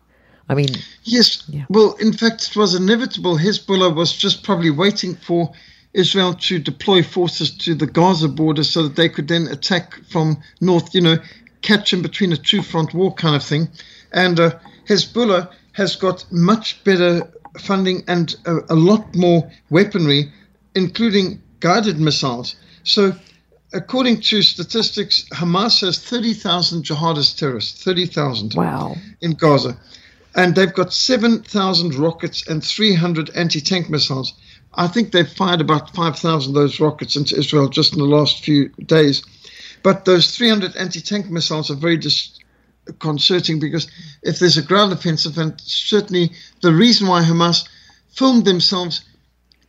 I 0.48 0.56
mean, 0.56 0.70
Yes. 1.04 1.44
Yeah. 1.48 1.66
Well, 1.70 1.94
in 2.00 2.14
fact, 2.14 2.50
it 2.50 2.56
was 2.56 2.74
inevitable. 2.74 3.38
Hezbollah 3.38 3.94
was 3.96 4.14
just 4.14 4.44
probably 4.44 4.70
waiting 4.70 5.16
for 5.16 5.52
Israel 5.94 6.34
to 6.36 6.60
deploy 6.60 7.04
forces 7.04 7.52
to 7.58 7.76
the 7.76 7.88
Gaza 7.88 8.30
border 8.30 8.64
so 8.64 8.84
that 8.84 8.96
they 8.96 9.10
could 9.10 9.28
then 9.28 9.48
attack 9.48 9.96
from 10.10 10.38
north, 10.62 10.94
you 10.94 11.02
know, 11.02 11.18
catch 11.62 11.94
in 11.94 12.02
between 12.02 12.32
a 12.32 12.38
two 12.38 12.62
front 12.62 12.94
war 12.94 13.14
kind 13.14 13.36
of 13.36 13.44
thing. 13.44 13.68
And 14.12 14.40
uh, 14.40 14.52
Hezbollah 14.88 15.50
has 15.74 15.96
got 15.96 16.26
much 16.32 16.84
better 16.84 17.30
funding 17.60 18.04
and 18.08 18.36
a, 18.46 18.58
a 18.70 18.76
lot 18.76 19.16
more 19.16 19.50
weaponry, 19.70 20.32
including 20.76 21.42
guided 21.60 22.00
missiles. 22.00 22.56
So, 22.84 23.14
according 23.74 24.22
to 24.22 24.42
statistics, 24.42 25.26
Hamas 25.32 25.82
has 25.82 26.00
30,000 26.00 26.84
jihadist 26.84 27.38
terrorists, 27.38 27.84
30,000 27.84 28.54
wow. 28.56 28.96
in 29.22 29.32
Gaza. 29.32 29.78
And 30.36 30.56
they've 30.56 30.74
got 30.74 30.94
7,000 30.94 31.96
rockets 31.96 32.48
and 32.48 32.64
300 32.64 33.32
anti 33.32 33.62
tank 33.62 33.90
missiles. 33.90 34.34
I 34.76 34.88
think 34.88 35.12
they've 35.12 35.28
fired 35.28 35.62
about 35.62 35.96
5,000 35.96 36.52
of 36.52 36.56
those 36.56 36.80
rockets 36.80 37.16
into 37.16 37.38
Israel 37.38 37.68
just 37.68 37.94
in 37.94 38.00
the 38.00 38.06
last 38.06 38.44
few 38.44 38.70
days. 38.86 39.24
But 39.82 40.06
those 40.06 40.36
300 40.36 40.76
anti 40.76 41.02
tank 41.02 41.30
missiles 41.30 41.72
are 41.72 41.76
very 41.76 41.98
disconcerting 41.98 43.60
because 43.60 43.88
if 44.22 44.40
there's 44.40 44.58
a 44.58 44.62
ground 44.62 44.94
offensive, 44.94 45.38
and 45.38 45.60
certainly 45.62 46.32
the 46.62 46.74
reason 46.74 47.08
why 47.08 47.24
Hamas 47.24 47.68
filmed 48.10 48.46
themselves 48.46 49.02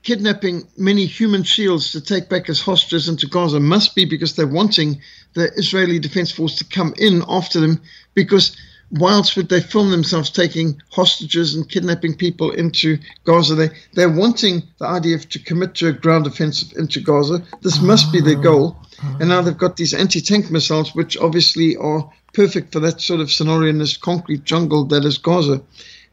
kidnapping 0.03 0.67
many 0.77 1.07
human 1.07 1.43
shields 1.43 1.93
to 1.93 2.01
take 2.01 2.29
back 2.29 2.49
as 2.49 2.61
hostages 2.61 3.09
into 3.09 3.27
Gaza 3.27 3.61
must 3.61 3.95
be 3.95 4.05
because 4.05 4.35
they're 4.35 4.47
wanting 4.47 5.01
the 5.35 5.51
Israeli 5.57 5.99
Defense 5.99 6.33
Force 6.33 6.57
to 6.57 6.65
come 6.65 6.95
in 6.97 7.23
after 7.29 7.61
them 7.61 7.81
because 8.15 8.57
whilst 8.93 9.37
would 9.37 9.49
they 9.49 9.61
film 9.61 9.91
themselves 9.91 10.31
taking 10.31 10.81
hostages 10.91 11.55
and 11.55 11.69
kidnapping 11.69 12.15
people 12.15 12.51
into 12.51 12.99
Gaza, 13.25 13.55
they, 13.55 13.71
they're 13.95 14.11
wanting 14.11 14.63
the 14.79 14.87
IDF 14.87 15.29
to 15.31 15.39
commit 15.39 15.75
to 15.77 15.89
a 15.89 15.93
ground 15.93 16.27
offensive 16.27 16.77
into 16.77 17.01
Gaza. 17.01 17.43
This 17.63 17.81
must 17.81 18.13
be 18.13 18.21
their 18.21 18.41
goal. 18.41 18.77
And 19.19 19.29
now 19.31 19.41
they've 19.41 19.57
got 19.57 19.77
these 19.77 19.95
anti 19.95 20.21
tank 20.21 20.51
missiles, 20.51 20.95
which 20.95 21.17
obviously 21.17 21.77
are 21.77 22.11
perfect 22.35 22.73
for 22.73 22.81
that 22.81 23.01
sort 23.01 23.21
of 23.21 23.33
scenario 23.33 23.71
in 23.71 23.79
this 23.79 23.97
concrete 23.97 24.45
jungle 24.45 24.85
that 24.87 25.05
is 25.05 25.17
Gaza. 25.19 25.63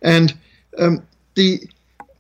And 0.02 0.34
um, 0.78 1.04
the 1.36 1.68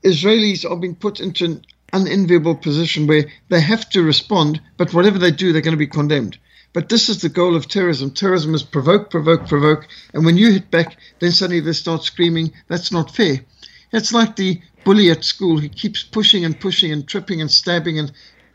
Israelis 0.07 0.69
are 0.69 0.75
being 0.75 0.95
put 0.95 1.19
into 1.19 1.45
an 1.45 1.65
unenviable 1.93 2.55
position 2.55 3.07
where 3.07 3.25
they 3.49 3.61
have 3.61 3.89
to 3.91 4.03
respond, 4.03 4.61
but 4.77 4.93
whatever 4.93 5.19
they 5.19 5.31
do, 5.31 5.51
they're 5.51 5.61
going 5.61 5.71
to 5.71 5.77
be 5.77 5.87
condemned. 5.87 6.37
But 6.73 6.89
this 6.89 7.09
is 7.09 7.21
the 7.21 7.29
goal 7.29 7.55
of 7.55 7.67
terrorism. 7.67 8.11
Terrorism 8.11 8.53
is 8.53 8.63
provoke, 8.63 9.09
provoke, 9.09 9.47
provoke. 9.47 9.87
And 10.13 10.25
when 10.25 10.37
you 10.37 10.51
hit 10.51 10.69
back, 10.69 10.97
then 11.19 11.31
suddenly 11.31 11.59
they 11.59 11.73
start 11.73 12.03
screaming, 12.03 12.53
that's 12.67 12.91
not 12.91 13.15
fair. 13.15 13.39
It's 13.91 14.13
like 14.13 14.35
the 14.35 14.61
bully 14.83 15.09
at 15.09 15.23
school 15.23 15.59
who 15.59 15.69
keeps 15.69 16.03
pushing 16.03 16.45
and 16.45 16.59
pushing 16.59 16.91
and 16.91 17.07
tripping 17.07 17.41
and 17.41 17.49
stabbing 17.49 17.99
and 17.99 18.11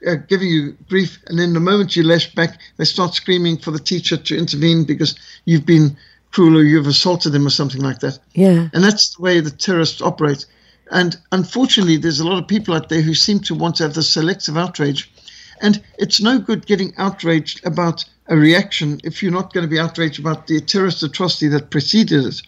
uh, 0.06 0.16
giving 0.28 0.48
you 0.48 0.76
grief. 0.88 1.18
And 1.26 1.38
then 1.38 1.52
the 1.52 1.60
moment 1.60 1.96
you 1.96 2.02
lash 2.02 2.34
back, 2.34 2.60
they 2.76 2.84
start 2.84 3.14
screaming 3.14 3.58
for 3.58 3.70
the 3.70 3.78
teacher 3.78 4.16
to 4.16 4.38
intervene 4.38 4.84
because 4.84 5.18
you've 5.44 5.66
been 5.66 5.96
cruel 6.32 6.58
or 6.58 6.62
you've 6.62 6.86
assaulted 6.86 7.32
them 7.32 7.46
or 7.46 7.50
something 7.50 7.82
like 7.82 8.00
that. 8.00 8.18
Yeah. 8.34 8.68
And 8.72 8.82
that's 8.82 9.14
the 9.14 9.22
way 9.22 9.40
the 9.40 9.50
terrorists 9.50 10.00
operate. 10.00 10.46
And 10.92 11.16
unfortunately, 11.32 11.96
there's 11.96 12.20
a 12.20 12.28
lot 12.28 12.38
of 12.40 12.46
people 12.46 12.74
out 12.74 12.90
there 12.90 13.00
who 13.00 13.14
seem 13.14 13.40
to 13.40 13.54
want 13.54 13.76
to 13.76 13.82
have 13.84 13.94
this 13.94 14.10
selective 14.10 14.58
outrage. 14.58 15.10
And 15.62 15.82
it's 15.98 16.20
no 16.20 16.38
good 16.38 16.66
getting 16.66 16.92
outraged 16.98 17.64
about 17.64 18.04
a 18.26 18.36
reaction 18.36 19.00
if 19.02 19.22
you're 19.22 19.32
not 19.32 19.54
going 19.54 19.64
to 19.64 19.70
be 19.70 19.80
outraged 19.80 20.20
about 20.20 20.46
the 20.46 20.60
terrorist 20.60 21.02
atrocity 21.02 21.48
that 21.48 21.70
preceded 21.70 22.26
it. 22.26 22.42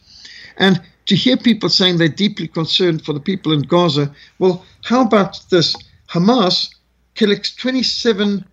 And 0.58 0.80
to 1.06 1.16
hear 1.16 1.36
people 1.38 1.70
saying 1.70 1.96
they're 1.96 2.08
deeply 2.08 2.46
concerned 2.46 3.04
for 3.04 3.14
the 3.14 3.20
people 3.20 3.52
in 3.52 3.62
Gaza, 3.62 4.14
well, 4.38 4.64
how 4.84 5.00
about 5.00 5.40
this? 5.50 5.74
Hamas 6.08 6.68
collects 7.14 7.54
27 7.54 8.44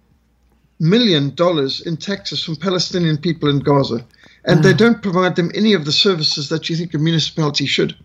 million 0.80 1.36
dollars 1.36 1.82
in 1.82 1.96
taxes 1.98 2.44
from 2.44 2.56
Palestinian 2.56 3.18
people 3.18 3.50
in 3.50 3.60
Gaza, 3.60 4.06
and 4.46 4.64
they 4.64 4.72
hmm. 4.72 4.78
don't 4.78 5.04
provide 5.04 5.36
them 5.36 5.52
any 5.54 5.74
of 5.74 5.86
the 5.86 5.92
services 5.92 6.50
that 6.50 6.70
you 6.70 6.76
think 6.76 6.94
a 6.94 6.98
municipality 6.98 7.66
should. 7.66 7.96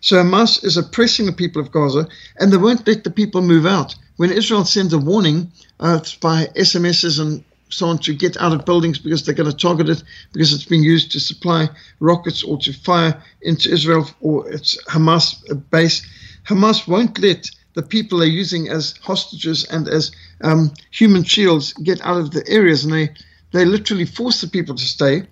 So 0.00 0.16
Hamas 0.16 0.64
is 0.64 0.76
oppressing 0.76 1.26
the 1.26 1.32
people 1.32 1.60
of 1.60 1.70
Gaza, 1.70 2.08
and 2.38 2.52
they 2.52 2.56
won't 2.56 2.86
let 2.86 3.04
the 3.04 3.10
people 3.10 3.42
move 3.42 3.66
out. 3.66 3.94
When 4.16 4.30
Israel 4.30 4.64
sends 4.64 4.92
a 4.92 4.98
warning 4.98 5.52
uh, 5.80 6.00
by 6.20 6.46
SMSs 6.56 7.20
and 7.20 7.44
so 7.68 7.86
on 7.88 7.98
to 7.98 8.14
get 8.14 8.36
out 8.36 8.52
of 8.52 8.64
buildings 8.64 8.98
because 8.98 9.24
they're 9.24 9.34
going 9.34 9.50
to 9.50 9.56
target 9.56 9.88
it 9.88 10.02
because 10.32 10.52
it's 10.52 10.64
being 10.64 10.84
used 10.84 11.10
to 11.12 11.20
supply 11.20 11.68
rockets 12.00 12.44
or 12.44 12.58
to 12.58 12.72
fire 12.72 13.20
into 13.42 13.70
Israel 13.70 14.08
or 14.20 14.48
its 14.48 14.82
Hamas 14.84 15.34
base, 15.70 16.06
Hamas 16.46 16.86
won't 16.86 17.18
let 17.18 17.50
the 17.74 17.82
people 17.82 18.18
they're 18.18 18.28
using 18.28 18.68
as 18.68 18.94
hostages 19.02 19.64
and 19.64 19.88
as 19.88 20.12
um, 20.42 20.72
human 20.90 21.24
shields 21.24 21.72
get 21.74 22.00
out 22.02 22.18
of 22.18 22.30
the 22.30 22.46
areas, 22.48 22.84
and 22.84 22.92
they 22.92 23.10
they 23.52 23.64
literally 23.64 24.04
force 24.04 24.40
the 24.40 24.48
people 24.48 24.74
to 24.74 24.84
stay 24.84 25.22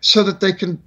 so 0.00 0.22
that 0.24 0.40
they 0.40 0.52
can 0.52 0.82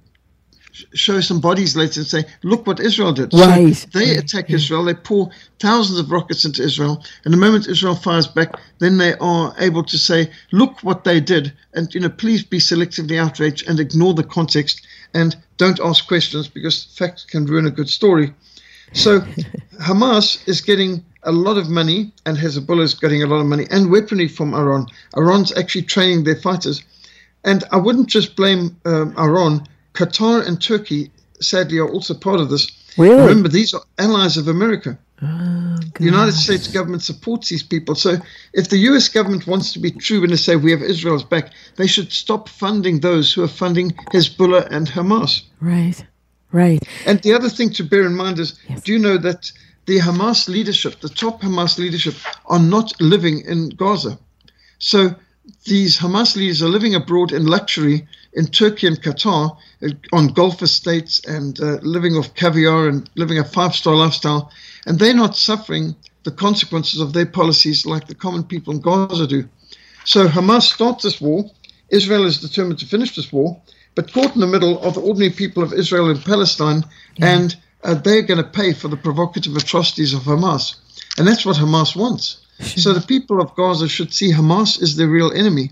show 0.94 1.20
some 1.20 1.40
bodies 1.40 1.76
later 1.76 2.00
and 2.00 2.06
say, 2.06 2.24
look 2.42 2.66
what 2.66 2.80
Israel 2.80 3.12
did. 3.12 3.32
Right. 3.32 3.74
So 3.74 3.88
they 3.92 4.16
attack 4.16 4.50
Israel, 4.50 4.84
they 4.84 4.94
pour 4.94 5.30
thousands 5.58 5.98
of 5.98 6.10
rockets 6.10 6.44
into 6.44 6.62
Israel, 6.62 7.02
and 7.24 7.32
the 7.32 7.38
moment 7.38 7.68
Israel 7.68 7.94
fires 7.94 8.26
back, 8.26 8.54
then 8.78 8.98
they 8.98 9.14
are 9.18 9.54
able 9.58 9.84
to 9.84 9.98
say, 9.98 10.30
look 10.52 10.78
what 10.82 11.04
they 11.04 11.20
did, 11.20 11.52
and 11.74 11.92
you 11.94 12.00
know, 12.00 12.08
please 12.08 12.42
be 12.42 12.58
selectively 12.58 13.18
outraged 13.18 13.68
and 13.68 13.80
ignore 13.80 14.14
the 14.14 14.24
context 14.24 14.86
and 15.14 15.36
don't 15.56 15.80
ask 15.80 16.06
questions 16.06 16.48
because 16.48 16.84
facts 16.96 17.24
can 17.24 17.46
ruin 17.46 17.66
a 17.66 17.70
good 17.70 17.88
story. 17.88 18.34
So 18.92 19.20
Hamas 19.80 20.46
is 20.46 20.60
getting 20.60 21.04
a 21.22 21.32
lot 21.32 21.56
of 21.58 21.68
money, 21.68 22.12
and 22.24 22.36
Hezbollah 22.36 22.82
is 22.82 22.94
getting 22.94 23.22
a 23.22 23.26
lot 23.26 23.40
of 23.40 23.46
money 23.46 23.66
and 23.70 23.90
weaponry 23.90 24.28
from 24.28 24.54
Iran. 24.54 24.86
Iran's 25.16 25.56
actually 25.56 25.82
training 25.82 26.24
their 26.24 26.36
fighters. 26.36 26.82
And 27.44 27.64
I 27.70 27.76
wouldn't 27.76 28.08
just 28.08 28.36
blame 28.36 28.76
um, 28.84 29.14
Iran. 29.18 29.66
Qatar 29.96 30.46
and 30.46 30.60
Turkey, 30.60 31.10
sadly, 31.40 31.78
are 31.78 31.88
also 31.88 32.14
part 32.14 32.40
of 32.40 32.50
this. 32.50 32.70
Really? 32.96 33.20
Remember, 33.20 33.48
these 33.48 33.74
are 33.74 33.82
allies 33.98 34.36
of 34.36 34.48
America. 34.48 34.98
Oh, 35.22 35.78
the 35.98 36.04
United 36.04 36.32
States 36.32 36.68
government 36.68 37.02
supports 37.02 37.48
these 37.48 37.62
people. 37.62 37.94
So 37.94 38.16
if 38.52 38.68
the 38.68 38.76
US 38.90 39.08
government 39.08 39.46
wants 39.46 39.72
to 39.72 39.78
be 39.78 39.90
true 39.90 40.20
when 40.20 40.30
they 40.30 40.36
say 40.36 40.56
we 40.56 40.70
have 40.70 40.82
Israel's 40.82 41.24
back, 41.24 41.52
they 41.76 41.86
should 41.86 42.12
stop 42.12 42.48
funding 42.48 43.00
those 43.00 43.32
who 43.32 43.42
are 43.42 43.48
funding 43.48 43.92
Hezbollah 44.12 44.68
and 44.70 44.86
Hamas. 44.86 45.42
Right. 45.60 46.04
Right. 46.52 46.82
And 47.06 47.20
the 47.22 47.32
other 47.32 47.48
thing 47.48 47.70
to 47.70 47.84
bear 47.84 48.06
in 48.06 48.14
mind 48.14 48.38
is 48.38 48.58
do 48.84 48.92
you 48.92 48.98
know 48.98 49.16
that 49.18 49.50
the 49.86 49.98
Hamas 49.98 50.48
leadership, 50.48 51.00
the 51.00 51.08
top 51.08 51.40
Hamas 51.40 51.78
leadership, 51.78 52.14
are 52.46 52.58
not 52.58 52.92
living 53.00 53.40
in 53.40 53.70
Gaza? 53.70 54.18
So 54.78 55.14
these 55.64 55.98
Hamas 55.98 56.36
leaders 56.36 56.62
are 56.62 56.68
living 56.68 56.94
abroad 56.94 57.32
in 57.32 57.46
luxury 57.46 58.06
in 58.32 58.46
Turkey 58.46 58.86
and 58.86 59.00
Qatar 59.00 59.56
uh, 59.82 59.88
on 60.12 60.28
Gulf 60.28 60.62
estates 60.62 61.24
and 61.24 61.58
uh, 61.60 61.78
living 61.82 62.14
off 62.14 62.34
caviar 62.34 62.88
and 62.88 63.08
living 63.14 63.38
a 63.38 63.44
five 63.44 63.74
star 63.74 63.94
lifestyle. 63.94 64.50
And 64.86 64.98
they're 64.98 65.14
not 65.14 65.36
suffering 65.36 65.96
the 66.24 66.30
consequences 66.30 67.00
of 67.00 67.12
their 67.12 67.26
policies 67.26 67.86
like 67.86 68.06
the 68.06 68.14
common 68.14 68.44
people 68.44 68.74
in 68.74 68.80
Gaza 68.80 69.26
do. 69.26 69.48
So 70.04 70.28
Hamas 70.28 70.62
starts 70.62 71.04
this 71.04 71.20
war. 71.20 71.50
Israel 71.90 72.24
is 72.24 72.40
determined 72.40 72.80
to 72.80 72.86
finish 72.86 73.14
this 73.14 73.32
war, 73.32 73.60
but 73.94 74.12
caught 74.12 74.34
in 74.34 74.40
the 74.40 74.46
middle 74.46 74.78
are 74.84 74.92
the 74.92 75.00
ordinary 75.00 75.30
people 75.30 75.62
of 75.62 75.72
Israel 75.72 76.10
and 76.10 76.24
Palestine, 76.24 76.84
and 77.20 77.56
uh, 77.84 77.94
they're 77.94 78.22
going 78.22 78.42
to 78.42 78.48
pay 78.48 78.72
for 78.72 78.88
the 78.88 78.96
provocative 78.96 79.56
atrocities 79.56 80.12
of 80.12 80.22
Hamas. 80.22 80.76
And 81.16 81.26
that's 81.26 81.46
what 81.46 81.56
Hamas 81.56 81.94
wants. 81.94 82.45
So 82.60 82.92
the 82.92 83.06
people 83.06 83.40
of 83.40 83.54
Gaza 83.54 83.88
should 83.88 84.12
see 84.12 84.32
Hamas 84.32 84.80
as 84.82 84.96
their 84.96 85.08
real 85.08 85.32
enemy. 85.32 85.70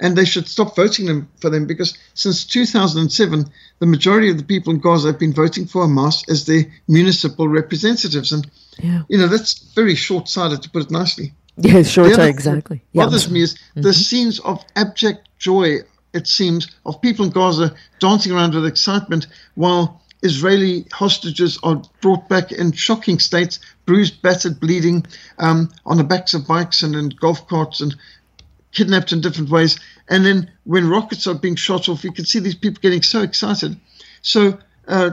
And 0.00 0.16
they 0.16 0.24
should 0.24 0.48
stop 0.48 0.74
voting 0.74 1.06
them 1.06 1.28
for 1.40 1.50
them 1.50 1.66
because 1.66 1.96
since 2.14 2.44
2007, 2.44 3.44
the 3.78 3.86
majority 3.86 4.28
of 4.28 4.38
the 4.38 4.44
people 4.44 4.72
in 4.72 4.80
Gaza 4.80 5.08
have 5.08 5.20
been 5.20 5.32
voting 5.32 5.66
for 5.66 5.86
Hamas 5.86 6.28
as 6.28 6.46
their 6.46 6.64
municipal 6.88 7.48
representatives. 7.48 8.32
And, 8.32 8.50
Yeah. 8.82 9.02
you 9.08 9.18
know, 9.18 9.28
that's 9.28 9.54
very 9.74 9.94
short 9.94 10.28
sighted, 10.28 10.62
to 10.62 10.70
put 10.70 10.82
it 10.82 10.90
nicely. 10.90 11.32
Yeah, 11.56 11.84
sure, 11.84 12.06
other 12.06 12.16
thing 12.16 12.28
exactly. 12.28 12.82
Yeah. 12.92 13.04
bothers 13.04 13.30
me 13.30 13.42
is 13.42 13.54
the 13.74 13.80
mm-hmm. 13.80 13.90
scenes 13.92 14.40
of 14.40 14.64
abject 14.74 15.28
joy 15.38 15.82
it 16.14 16.28
seems, 16.28 16.68
of 16.86 17.00
people 17.00 17.24
in 17.26 17.32
Gaza 17.32 17.74
dancing 17.98 18.32
around 18.32 18.54
with 18.54 18.66
excitement 18.66 19.26
while 19.56 20.00
Israeli 20.24 20.86
hostages 20.90 21.58
are 21.62 21.82
brought 22.00 22.28
back 22.28 22.50
in 22.50 22.72
shocking 22.72 23.18
states, 23.18 23.60
bruised, 23.84 24.22
battered, 24.22 24.58
bleeding, 24.58 25.06
um, 25.38 25.70
on 25.84 25.98
the 25.98 26.04
backs 26.04 26.34
of 26.34 26.46
bikes 26.48 26.82
and 26.82 26.96
in 26.96 27.10
golf 27.10 27.46
carts 27.46 27.80
and 27.80 27.94
kidnapped 28.72 29.12
in 29.12 29.20
different 29.20 29.50
ways. 29.50 29.78
And 30.08 30.24
then 30.24 30.50
when 30.64 30.88
rockets 30.88 31.26
are 31.26 31.34
being 31.34 31.56
shot 31.56 31.88
off, 31.88 32.04
you 32.04 32.12
can 32.12 32.24
see 32.24 32.38
these 32.38 32.54
people 32.54 32.80
getting 32.80 33.02
so 33.02 33.22
excited. 33.22 33.78
So, 34.22 34.58
uh, 34.88 35.10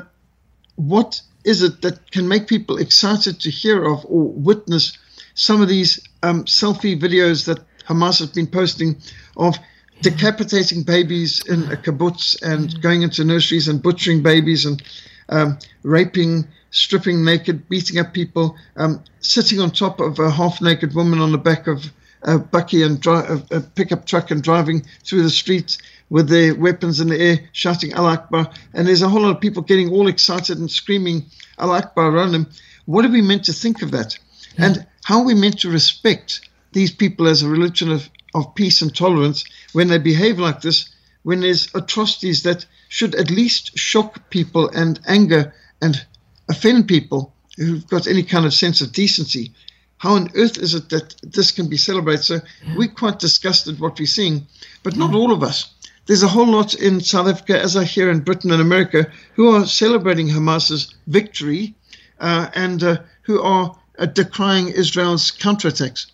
what 0.76 1.22
is 1.44 1.62
it 1.62 1.82
that 1.82 2.12
can 2.12 2.28
make 2.28 2.48
people 2.48 2.78
excited 2.78 3.40
to 3.42 3.52
hear 3.52 3.84
of 3.84 4.06
or 4.06 4.28
witness 4.30 4.98
some 5.34 5.62
of 5.62 5.70
these 5.70 6.00
um, 6.24 6.46
selfie 6.46 7.00
videos 7.00 7.46
that 7.46 7.60
Hamas 7.88 8.20
has 8.20 8.30
been 8.30 8.48
posting 8.48 8.98
of 9.38 9.58
decapitating 10.02 10.84
babies 10.84 11.46
in 11.48 11.64
a 11.72 11.76
kibbutz 11.76 12.42
and 12.42 12.82
going 12.82 13.02
into 13.02 13.24
nurseries 13.24 13.68
and 13.68 13.82
butchering 13.82 14.24
babies 14.24 14.66
and 14.66 14.82
um, 15.30 15.58
raping, 15.84 16.48
stripping 16.72 17.24
naked, 17.24 17.68
beating 17.70 18.00
up 18.00 18.14
people, 18.14 18.56
um, 18.78 19.04
sitting 19.20 19.60
on 19.60 19.72
top 19.72 20.00
of 20.00 20.20
a 20.20 20.30
half 20.30 20.62
naked 20.62 20.94
woman 20.96 21.20
on 21.20 21.32
the 21.32 21.38
back 21.38 21.68
of 21.68 21.92
a 22.24 22.38
bakkie 22.38 22.86
and 22.86 23.02
dri- 23.02 23.14
a, 23.16 23.58
a 23.58 23.62
pickup 23.62 24.06
truck 24.06 24.32
and 24.32 24.44
driving 24.44 24.84
through 25.04 25.24
the 25.24 25.30
streets 25.30 25.78
with 26.10 26.28
their 26.30 26.54
weapons 26.56 27.00
in 27.00 27.08
the 27.08 27.20
air, 27.20 27.40
shouting 27.54 27.94
Al 27.94 28.06
Akbar. 28.06 28.52
And 28.74 28.88
there's 28.88 29.02
a 29.02 29.10
whole 29.10 29.22
lot 29.22 29.36
of 29.36 29.42
people 29.42 29.62
getting 29.64 29.92
all 29.92 30.08
excited 30.08 30.58
and 30.60 30.70
screaming 30.70 31.26
Al 31.58 31.72
Akbar 31.72 32.12
around 32.12 32.34
them. 32.34 32.48
What 32.86 33.06
are 33.06 33.10
we 33.10 33.22
meant 33.22 33.46
to 33.46 33.54
think 33.54 33.82
of 33.82 33.92
that? 33.92 34.18
And 34.58 34.86
how 35.04 35.20
are 35.20 35.26
we 35.26 35.34
meant 35.34 35.60
to 35.62 35.72
respect 35.72 36.48
these 36.74 36.92
people 36.92 37.28
as 37.28 37.42
a 37.42 37.50
religion 37.50 37.92
of, 37.92 38.10
of 38.34 38.56
peace 38.56 38.82
and 38.82 38.96
tolerance 38.96 39.44
when 39.74 39.88
they 39.88 39.98
behave 39.98 40.40
like 40.40 40.62
this, 40.62 40.90
when 41.24 41.42
there's 41.42 41.74
atrocities 41.76 42.44
that 42.44 42.66
should 42.90 43.16
at 43.16 43.30
least 43.30 43.78
shock 43.78 44.30
people 44.30 44.70
and 44.70 45.00
anger 45.08 45.54
and 45.82 46.06
offend 46.50 46.88
people 46.88 47.34
who've 47.58 47.88
got 47.88 48.08
any 48.08 48.24
kind 48.24 48.46
of 48.46 48.54
sense 48.54 48.82
of 48.82 48.92
decency? 48.92 49.54
How 49.98 50.16
on 50.16 50.32
earth 50.36 50.58
is 50.58 50.74
it 50.74 50.90
that 50.90 51.16
this 51.22 51.52
can 51.52 51.68
be 51.70 51.78
celebrated? 51.78 52.24
So 52.24 52.40
we're 52.76 52.88
quite 52.88 53.20
disgusted 53.20 53.80
what 53.80 54.00
we're 54.00 54.08
seeing, 54.08 54.48
but 54.84 54.96
not 54.96 55.14
all 55.14 55.32
of 55.32 55.44
us. 55.44 55.70
There's 56.08 56.24
a 56.24 56.28
whole 56.28 56.48
lot 56.48 56.74
in 56.74 57.02
South 57.02 57.28
Africa, 57.28 57.62
as 57.62 57.78
I 57.78 57.84
hear 57.84 58.10
in 58.10 58.22
Britain 58.22 58.52
and 58.52 58.62
America, 58.62 59.06
who 59.36 59.50
are 59.56 59.68
celebrating 59.68 60.28
Hamas's 60.28 60.96
victory 61.06 61.76
uh, 62.20 62.50
and 62.56 62.84
uh, 62.84 62.98
who 63.22 63.42
are 63.42 63.78
uh, 64.00 64.08
decrying 64.08 64.70
Israel's 64.70 65.32
counterattacks. 65.32 66.08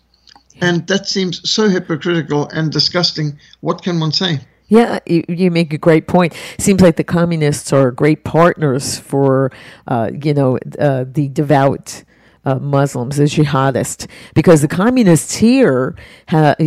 And 0.60 0.86
that 0.88 1.06
seems 1.06 1.48
so 1.48 1.68
hypocritical 1.68 2.48
and 2.48 2.72
disgusting. 2.72 3.38
What 3.60 3.82
can 3.82 4.00
one 4.00 4.12
say? 4.12 4.40
Yeah, 4.68 4.98
you, 5.06 5.50
make 5.50 5.72
a 5.72 5.78
great 5.78 6.08
point. 6.08 6.34
Seems 6.58 6.82
like 6.82 6.96
the 6.96 7.04
communists 7.04 7.72
are 7.72 7.90
great 7.90 8.24
partners 8.24 8.98
for, 8.98 9.50
uh, 9.86 10.10
you 10.22 10.34
know, 10.34 10.58
uh, 10.78 11.06
the 11.10 11.28
devout 11.28 12.04
uh, 12.44 12.56
Muslims, 12.56 13.16
the 13.16 13.24
jihadists, 13.24 14.06
because 14.34 14.60
the 14.60 14.68
communists 14.68 15.36
here 15.36 15.96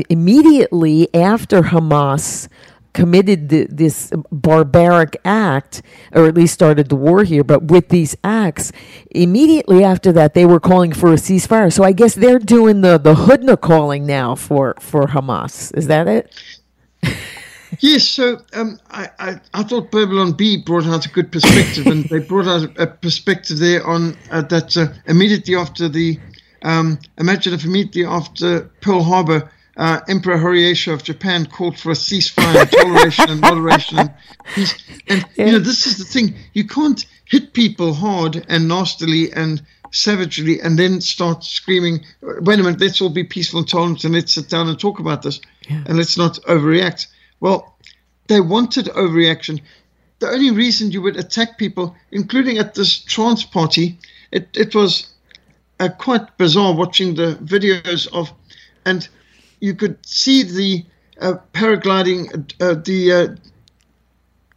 immediately 0.10 1.14
after 1.14 1.62
Hamas 1.62 2.48
committed 2.94 3.50
the, 3.50 3.68
this 3.70 4.12
barbaric 4.32 5.18
act, 5.24 5.82
or 6.12 6.26
at 6.26 6.36
least 6.36 6.54
started 6.54 6.90
the 6.90 6.96
war 6.96 7.24
here, 7.24 7.44
but 7.44 7.64
with 7.64 7.90
these 7.90 8.16
acts, 8.24 8.72
immediately 9.12 9.84
after 9.84 10.12
that, 10.12 10.34
they 10.34 10.46
were 10.46 10.60
calling 10.60 10.92
for 10.92 11.12
a 11.12 11.16
ceasefire. 11.16 11.72
So 11.72 11.84
I 11.84 11.92
guess 11.92 12.16
they're 12.16 12.40
doing 12.40 12.82
the, 12.82 12.98
the 12.98 13.14
Hudna 13.14 13.60
calling 13.60 14.06
now 14.06 14.36
for, 14.36 14.76
for 14.80 15.08
Hamas. 15.08 15.76
Is 15.78 15.88
that 15.88 16.08
it? 16.08 16.34
yes, 17.80 18.08
so 18.08 18.42
um, 18.54 18.80
I, 18.90 19.10
I, 19.20 19.42
I, 19.54 19.64
thought 19.64 19.92
Babylon 19.92 20.34
Bee 20.34 20.62
brought 20.62 20.86
out 20.86 21.06
a 21.06 21.10
good 21.10 21.32
perspective, 21.32 21.88
and 21.88 22.06
they 22.06 22.20
brought 22.20 22.48
out 22.48 22.70
a, 22.80 22.88
perspective 22.88 23.60
there 23.60 23.86
on 23.86 24.18
uh, 24.30 24.42
that 24.44 24.76
uh, 24.78 24.88
immediately 25.08 25.56
after 25.56 25.90
the, 25.90 26.20
um, 26.64 27.00
imagine 27.18 27.54
if 27.54 27.66
immediately 27.66 28.06
after 28.06 28.70
Pearl 28.82 29.02
Harbor, 29.02 29.50
uh, 29.82 30.00
Emperor 30.08 30.38
Hirohito 30.38 30.94
of 30.94 31.02
Japan 31.02 31.48
called 31.48 31.78
for 31.78 31.90
a 31.90 31.96
ceasefire, 31.96 32.62
and 32.62 32.72
toleration, 32.72 33.30
and 33.32 33.42
moderation, 33.42 33.98
and 33.98 34.14
peace. 34.54 34.76
And 35.08 35.26
you 35.36 35.46
know, 35.54 35.60
this 35.60 35.88
is 35.88 35.98
the 35.98 36.04
thing: 36.04 36.36
you 36.54 36.68
can't 36.68 37.04
hit 37.26 37.54
people 37.54 37.96
hard 37.96 38.46
and 38.48 38.68
nastily 38.68 39.34
and 39.34 39.60
savagely, 39.90 40.62
and 40.62 40.78
then 40.78 41.02
start 41.02 41.44
screaming, 41.44 42.06
"Wait 42.22 42.60
a 42.60 42.64
minute! 42.64 42.80
Let's 42.80 43.02
all 43.02 43.10
be 43.10 43.24
peaceful 43.24 43.58
and 43.58 43.68
tolerant, 43.68 44.04
and 44.04 44.14
let's 44.14 44.36
sit 44.36 44.50
down 44.50 44.70
and 44.70 44.80
talk 44.80 45.00
about 45.00 45.24
this, 45.24 45.42
yeah. 45.68 45.84
and 45.88 45.98
let's 45.98 46.16
not 46.16 46.36
overreact." 46.44 47.08
Well, 47.40 47.76
they 48.28 48.40
wanted 48.40 48.86
overreaction. 48.86 49.62
The 50.20 50.30
only 50.30 50.52
reason 50.52 50.92
you 50.92 51.02
would 51.02 51.18
attack 51.18 51.58
people, 51.58 51.96
including 52.12 52.60
at 52.60 52.76
this 52.76 53.00
trance 53.00 53.44
party, 53.44 53.98
it, 54.32 54.48
it 54.56 54.76
was 54.76 55.08
uh, 55.80 55.90
quite 55.90 56.38
bizarre 56.38 56.76
watching 56.76 57.16
the 57.16 57.40
videos 57.42 58.08
of, 58.14 58.32
and 58.86 59.10
you 59.62 59.74
could 59.76 59.98
see 60.06 60.44
the 60.44 60.86
uh, 61.22 61.36
paragliding, 61.54 62.52
uh, 62.60 62.74
the 62.74 63.38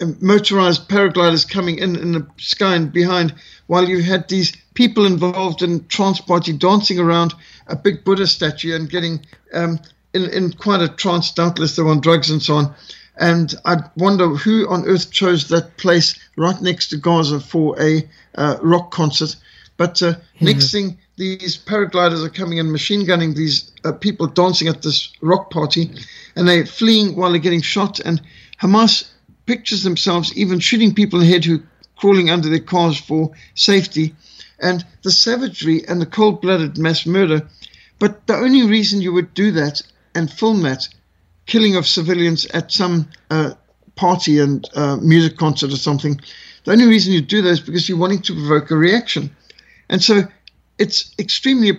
uh, 0.01 0.05
motorized 0.21 0.89
paragliders 0.89 1.49
coming 1.49 1.79
in 1.79 1.95
in 1.95 2.13
the 2.13 2.27
sky 2.39 2.75
and 2.75 2.93
behind, 2.93 3.35
while 3.67 3.89
you 3.89 4.03
had 4.03 4.29
these 4.29 4.57
people 4.75 5.07
involved 5.07 5.63
in 5.63 5.87
trance 5.87 6.21
party 6.21 6.53
dancing 6.53 6.99
around 6.99 7.35
a 7.69 7.77
big 7.77 8.05
Buddha 8.05 8.27
statue 8.27 8.75
and 8.75 8.91
getting 8.91 9.25
um, 9.53 9.79
in, 10.13 10.29
in 10.31 10.53
quite 10.53 10.81
a 10.81 10.89
trance, 10.89 11.31
doubtless 11.31 11.77
they 11.77 11.83
were 11.83 11.91
on 11.91 12.01
drugs 12.01 12.31
and 12.31 12.43
so 12.43 12.57
on. 12.57 12.75
And 13.17 13.55
I 13.65 13.77
wonder 13.97 14.29
who 14.29 14.69
on 14.69 14.87
earth 14.87 15.13
chose 15.13 15.49
that 15.49 15.77
place 15.77 16.19
right 16.37 16.61
next 16.61 16.89
to 16.89 16.97
Gaza 16.97 17.39
for 17.39 17.81
a 17.81 18.09
uh, 18.35 18.57
rock 18.61 18.91
concert. 18.91 19.37
But 19.77 20.03
uh, 20.03 20.15
mm-hmm. 20.15 20.45
next 20.45 20.73
thing, 20.73 20.99
these 21.17 21.57
paragliders 21.57 22.25
are 22.25 22.31
coming 22.31 22.59
and 22.59 22.73
machine 22.73 23.05
gunning 23.07 23.35
these 23.35 23.73
uh, 23.85 23.93
people 23.93 24.27
dancing 24.27 24.69
at 24.69 24.83
this 24.83 25.13
rock 25.21 25.51
party, 25.51 25.91
and 26.37 26.49
they're 26.49 26.67
fleeing 26.67 27.15
while 27.15 27.31
they're 27.31 27.39
getting 27.39 27.63
shot. 27.63 28.01
And 28.01 28.21
Hamas 28.61 29.09
pictures 29.47 29.83
themselves 29.83 30.37
even 30.37 30.59
shooting 30.59 30.95
people 30.95 31.21
in 31.21 31.27
the 31.27 31.33
head 31.33 31.45
who 31.45 31.63
crawling 31.97 32.31
under 32.31 32.49
their 32.49 32.59
cars 32.59 32.99
for 32.99 33.31
safety, 33.55 34.15
and 34.61 34.85
the 35.03 35.11
savagery 35.11 35.87
and 35.87 36.01
the 36.01 36.07
cold-blooded 36.07 36.79
mass 36.79 37.07
murder. 37.07 37.47
But 37.99 38.27
the 38.27 38.35
only 38.35 38.67
reason 38.67 39.01
you 39.01 39.13
would 39.13 39.33
do 39.35 39.53
that 39.53 39.83
and 40.15 40.31
film 40.31 40.63
that 40.63 40.89
killing 41.47 41.77
of 41.77 41.87
civilians 41.87 42.47
at 42.47 42.73
some 42.73 43.09
uh, 43.31 43.53
party 43.97 44.41
and 44.41 44.69
uh, 44.75 44.97
music 44.97 45.37
concert 45.37 45.73
or 45.73 45.77
something, 45.77 46.21
the 46.65 46.73
only 46.73 46.87
reason 46.87 47.13
you 47.13 47.21
do 47.21 47.43
that 47.43 47.51
is 47.51 47.61
because 47.61 47.89
you're 47.89 47.99
wanting 47.99 48.23
to 48.23 48.35
provoke 48.35 48.71
a 48.71 48.77
reaction. 48.77 49.35
And 49.89 50.03
so 50.03 50.23
it's 50.79 51.15
extremely 51.19 51.73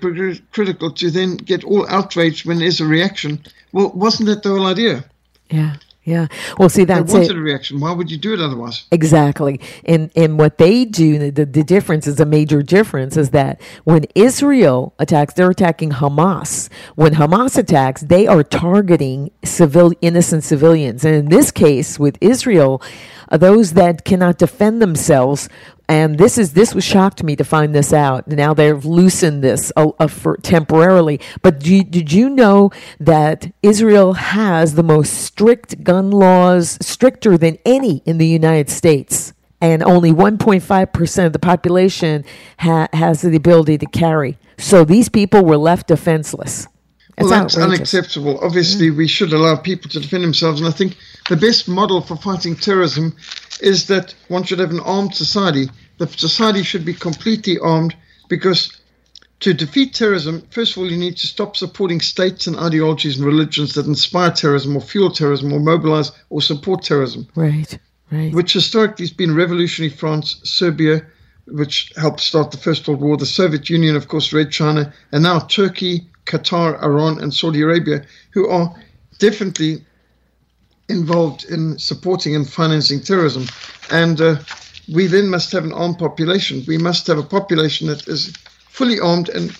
critical 0.51 0.91
to 0.91 1.11
then 1.11 1.37
get 1.37 1.63
all 1.63 1.87
outraged 1.89 2.45
when 2.45 2.59
there's 2.59 2.79
a 2.79 2.85
reaction. 2.85 3.43
Well, 3.71 3.91
wasn't 3.91 4.27
that 4.27 4.43
the 4.43 4.49
whole 4.49 4.65
idea? 4.65 5.05
Yeah. 5.49 5.75
Yeah. 6.05 6.27
Well, 6.59 6.69
see, 6.69 6.83
that's 6.83 7.11
they 7.11 7.17
wanted 7.17 7.31
it. 7.31 7.37
a 7.37 7.41
reaction. 7.41 7.79
Why 7.79 7.91
would 7.91 8.11
you 8.11 8.17
do 8.19 8.31
it 8.33 8.39
otherwise? 8.39 8.85
Exactly. 8.91 9.59
And 9.85 10.11
and 10.15 10.37
what 10.37 10.59
they 10.59 10.85
do, 10.85 11.31
the, 11.31 11.47
the 11.47 11.63
difference 11.63 12.05
is 12.05 12.19
a 12.19 12.25
major 12.27 12.61
difference 12.61 13.17
is 13.17 13.31
that 13.31 13.59
when 13.85 14.05
Israel 14.13 14.93
attacks, 14.99 15.33
they're 15.33 15.49
attacking 15.49 15.89
Hamas. 15.89 16.69
When 16.93 17.15
Hamas 17.15 17.57
attacks, 17.57 18.01
they 18.01 18.27
are 18.27 18.43
targeting 18.43 19.31
civil 19.43 19.93
innocent 20.01 20.43
civilians. 20.43 21.03
And 21.03 21.15
in 21.15 21.29
this 21.29 21.49
case, 21.49 21.97
with 21.97 22.19
Israel, 22.21 22.83
uh, 23.29 23.37
those 23.37 23.73
that 23.73 24.05
cannot 24.05 24.37
defend 24.37 24.83
themselves 24.83 25.49
and 25.87 26.17
this 26.17 26.37
is 26.37 26.53
this 26.53 26.73
was 26.73 26.83
shocked 26.83 27.23
me 27.23 27.35
to 27.35 27.43
find 27.43 27.75
this 27.75 27.93
out. 27.93 28.27
Now 28.27 28.53
they've 28.53 28.83
loosened 28.83 29.43
this 29.43 29.71
uh, 29.75 29.91
uh, 29.99 30.07
for 30.07 30.37
temporarily. 30.37 31.19
But 31.41 31.59
do, 31.59 31.83
did 31.83 32.11
you 32.11 32.29
know 32.29 32.71
that 32.99 33.51
Israel 33.61 34.13
has 34.13 34.75
the 34.75 34.83
most 34.83 35.13
strict 35.13 35.83
gun 35.83 36.11
laws, 36.11 36.77
stricter 36.81 37.37
than 37.37 37.57
any 37.65 37.97
in 38.05 38.17
the 38.17 38.27
United 38.27 38.69
States? 38.69 39.33
And 39.61 39.81
only 39.83 40.11
1.5% 40.11 41.25
of 41.25 41.33
the 41.33 41.39
population 41.39 42.25
ha- 42.59 42.89
has 42.93 43.21
the 43.21 43.35
ability 43.35 43.77
to 43.79 43.85
carry. 43.85 44.37
So 44.57 44.83
these 44.83 45.09
people 45.09 45.43
were 45.43 45.57
left 45.57 45.87
defenseless. 45.87 46.67
That's 47.17 47.29
well, 47.29 47.41
that's 47.41 47.57
outrageous. 47.57 47.77
unacceptable. 47.77 48.39
Obviously, 48.43 48.91
we 48.91 49.07
should 49.07 49.31
allow 49.31 49.55
people 49.55 49.89
to 49.91 49.99
defend 50.01 50.23
themselves. 50.23 50.59
And 50.59 50.67
I 50.67 50.71
think 50.71 50.97
the 51.29 51.37
best 51.37 51.67
model 51.67 52.01
for 52.01 52.17
fighting 52.17 52.55
terrorism 52.55 53.15
is 53.61 53.87
that 53.87 54.13
one 54.27 54.43
should 54.43 54.59
have 54.59 54.71
an 54.71 54.79
armed 54.79 55.15
society. 55.15 55.69
The 55.97 56.07
society 56.07 56.63
should 56.63 56.85
be 56.85 56.93
completely 56.93 57.57
armed 57.59 57.95
because 58.27 58.71
to 59.41 59.53
defeat 59.53 59.93
terrorism, 59.93 60.43
first 60.49 60.71
of 60.71 60.79
all, 60.79 60.91
you 60.91 60.97
need 60.97 61.17
to 61.17 61.27
stop 61.27 61.55
supporting 61.55 62.01
states 62.01 62.47
and 62.47 62.57
ideologies 62.57 63.17
and 63.17 63.25
religions 63.25 63.73
that 63.73 63.85
inspire 63.85 64.31
terrorism 64.31 64.75
or 64.75 64.81
fuel 64.81 65.11
terrorism 65.11 65.53
or 65.53 65.59
mobilize 65.59 66.11
or 66.29 66.41
support 66.41 66.83
terrorism. 66.83 67.27
Right, 67.35 67.77
right. 68.11 68.33
Which 68.33 68.53
historically 68.53 69.03
has 69.03 69.13
been 69.13 69.35
revolutionary 69.35 69.93
France, 69.93 70.39
Serbia, 70.43 71.05
which 71.47 71.91
helped 71.97 72.21
start 72.21 72.51
the 72.51 72.57
First 72.57 72.87
World 72.87 73.01
War, 73.01 73.17
the 73.17 73.25
Soviet 73.25 73.69
Union, 73.69 73.95
of 73.95 74.07
course, 74.07 74.33
Red 74.33 74.51
China, 74.51 74.91
and 75.11 75.23
now 75.23 75.39
Turkey, 75.39 76.07
Qatar, 76.25 76.81
Iran, 76.81 77.21
and 77.21 77.33
Saudi 77.33 77.61
Arabia, 77.61 78.03
who 78.31 78.47
are 78.49 78.73
definitely 79.19 79.85
involved 80.89 81.45
in 81.45 81.77
supporting 81.79 82.35
and 82.35 82.49
financing 82.49 83.01
terrorism. 83.01 83.47
And 83.91 84.21
uh, 84.21 84.35
we 84.93 85.07
then 85.07 85.29
must 85.29 85.51
have 85.51 85.63
an 85.63 85.73
armed 85.73 85.99
population. 85.99 86.63
We 86.67 86.77
must 86.77 87.07
have 87.07 87.17
a 87.17 87.23
population 87.23 87.87
that 87.87 88.07
is 88.07 88.33
fully 88.69 88.99
armed 88.99 89.29
and 89.29 89.57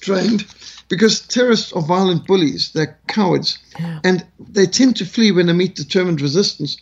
trained 0.00 0.46
because 0.88 1.20
terrorists 1.20 1.72
are 1.72 1.82
violent 1.82 2.26
bullies. 2.26 2.72
They're 2.72 2.98
cowards. 3.08 3.58
And 4.04 4.26
they 4.38 4.66
tend 4.66 4.96
to 4.96 5.06
flee 5.06 5.32
when 5.32 5.46
they 5.46 5.52
meet 5.52 5.74
determined 5.74 6.20
resistance. 6.20 6.76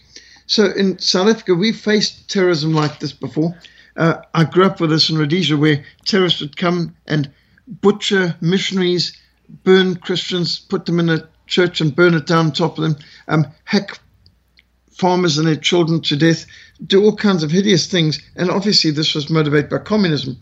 So 0.47 0.67
in 0.73 0.99
South 0.99 1.29
Africa, 1.29 1.55
we've 1.55 1.79
faced 1.79 2.29
terrorism 2.29 2.73
like 2.75 3.01
this 3.01 3.13
before. 3.13 3.57
Uh, 3.97 4.17
I 4.35 4.45
grew 4.45 4.65
up 4.65 4.81
with 4.81 4.91
this 4.91 5.09
in 5.09 5.19
Rhodesia 5.19 5.57
where 5.57 5.85
terrorists 6.05 6.41
would 6.41 6.57
come 6.57 6.95
and 7.07 7.31
butcher 7.67 8.37
missionaries, 8.41 9.17
burn 9.65 9.97
Christians, 9.97 10.59
put 10.59 10.87
them 10.87 10.99
in 10.99 11.09
a 11.09 11.29
church 11.53 11.81
and 11.81 11.95
burn 11.95 12.15
it 12.15 12.27
down 12.27 12.51
top 12.51 12.79
of 12.79 12.85
them, 12.85 12.97
um, 13.29 13.47
hack 13.65 14.01
farmers 14.91 15.39
and 15.39 15.47
their 15.47 15.57
children 15.57 16.01
to 16.01 16.17
death, 16.17 16.47
do 16.87 17.03
all 17.05 17.15
kinds 17.15 17.43
of 17.43 17.51
hideous 17.51 17.87
things. 17.87 18.21
And 18.37 18.51
obviously, 18.51 18.91
this 18.91 19.15
was 19.15 19.31
motivated 19.31 19.71
by 19.71 19.79
communism. 19.79 20.37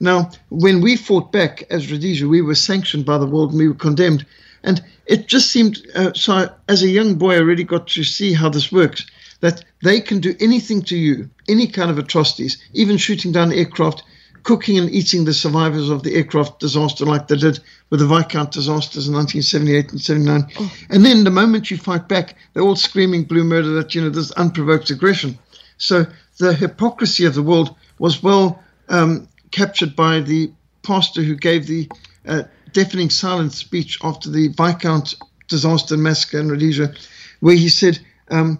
Now, 0.00 0.30
when 0.48 0.80
we 0.80 0.96
fought 0.96 1.30
back 1.30 1.64
as 1.70 1.90
Rhodesia, 1.92 2.26
we 2.26 2.42
were 2.42 2.54
sanctioned 2.54 3.04
by 3.04 3.18
the 3.18 3.26
world 3.26 3.50
and 3.50 3.58
we 3.58 3.68
were 3.68 3.74
condemned. 3.74 4.26
And 4.62 4.82
it 5.06 5.28
just 5.28 5.50
seemed, 5.50 5.86
uh, 5.94 6.12
so 6.14 6.48
as 6.68 6.82
a 6.82 6.88
young 6.88 7.16
boy, 7.16 7.34
I 7.34 7.40
really 7.40 7.64
got 7.64 7.86
to 7.88 8.02
see 8.02 8.32
how 8.32 8.48
this 8.48 8.72
works 8.72 9.06
that 9.40 9.62
they 9.82 10.00
can 10.00 10.20
do 10.20 10.34
anything 10.40 10.80
to 10.82 10.96
you, 10.96 11.28
any 11.48 11.66
kind 11.66 11.90
of 11.90 11.98
atrocities, 11.98 12.56
even 12.72 12.96
shooting 12.96 13.30
down 13.30 13.52
aircraft, 13.52 14.02
cooking 14.44 14.78
and 14.78 14.90
eating 14.90 15.24
the 15.24 15.34
survivors 15.34 15.88
of 15.88 16.02
the 16.02 16.14
aircraft 16.14 16.60
disaster, 16.60 17.04
like 17.04 17.26
they 17.26 17.36
did 17.36 17.58
with 17.90 18.00
the 18.00 18.06
Viscount 18.06 18.52
disasters 18.52 19.08
in 19.08 19.14
1978 19.14 19.90
and 19.90 20.00
79. 20.00 20.46
And 20.90 21.04
then 21.04 21.24
the 21.24 21.30
moment 21.30 21.70
you 21.70 21.78
fight 21.78 22.08
back, 22.08 22.36
they're 22.52 22.62
all 22.62 22.76
screaming 22.76 23.24
blue 23.24 23.44
murder 23.44 23.70
that, 23.72 23.94
you 23.94 24.02
know, 24.02 24.10
there's 24.10 24.30
unprovoked 24.32 24.90
aggression. 24.90 25.38
So 25.78 26.06
the 26.38 26.52
hypocrisy 26.52 27.24
of 27.24 27.34
the 27.34 27.42
world 27.42 27.74
was 27.98 28.22
well 28.22 28.62
um, 28.88 29.28
captured 29.50 29.96
by 29.96 30.20
the 30.20 30.52
pastor 30.82 31.22
who 31.22 31.36
gave 31.36 31.66
the 31.66 31.90
uh, 32.26 32.42
deafening 32.72 33.10
silence 33.10 33.56
speech 33.56 33.98
after 34.02 34.30
the 34.30 34.48
Viscount 34.48 35.14
disaster 35.48 35.94
and 35.94 36.02
massacre 36.02 36.38
in 36.38 36.50
Rhodesia, 36.50 36.92
where 37.40 37.56
he 37.56 37.68
said, 37.68 37.98
um, 38.30 38.58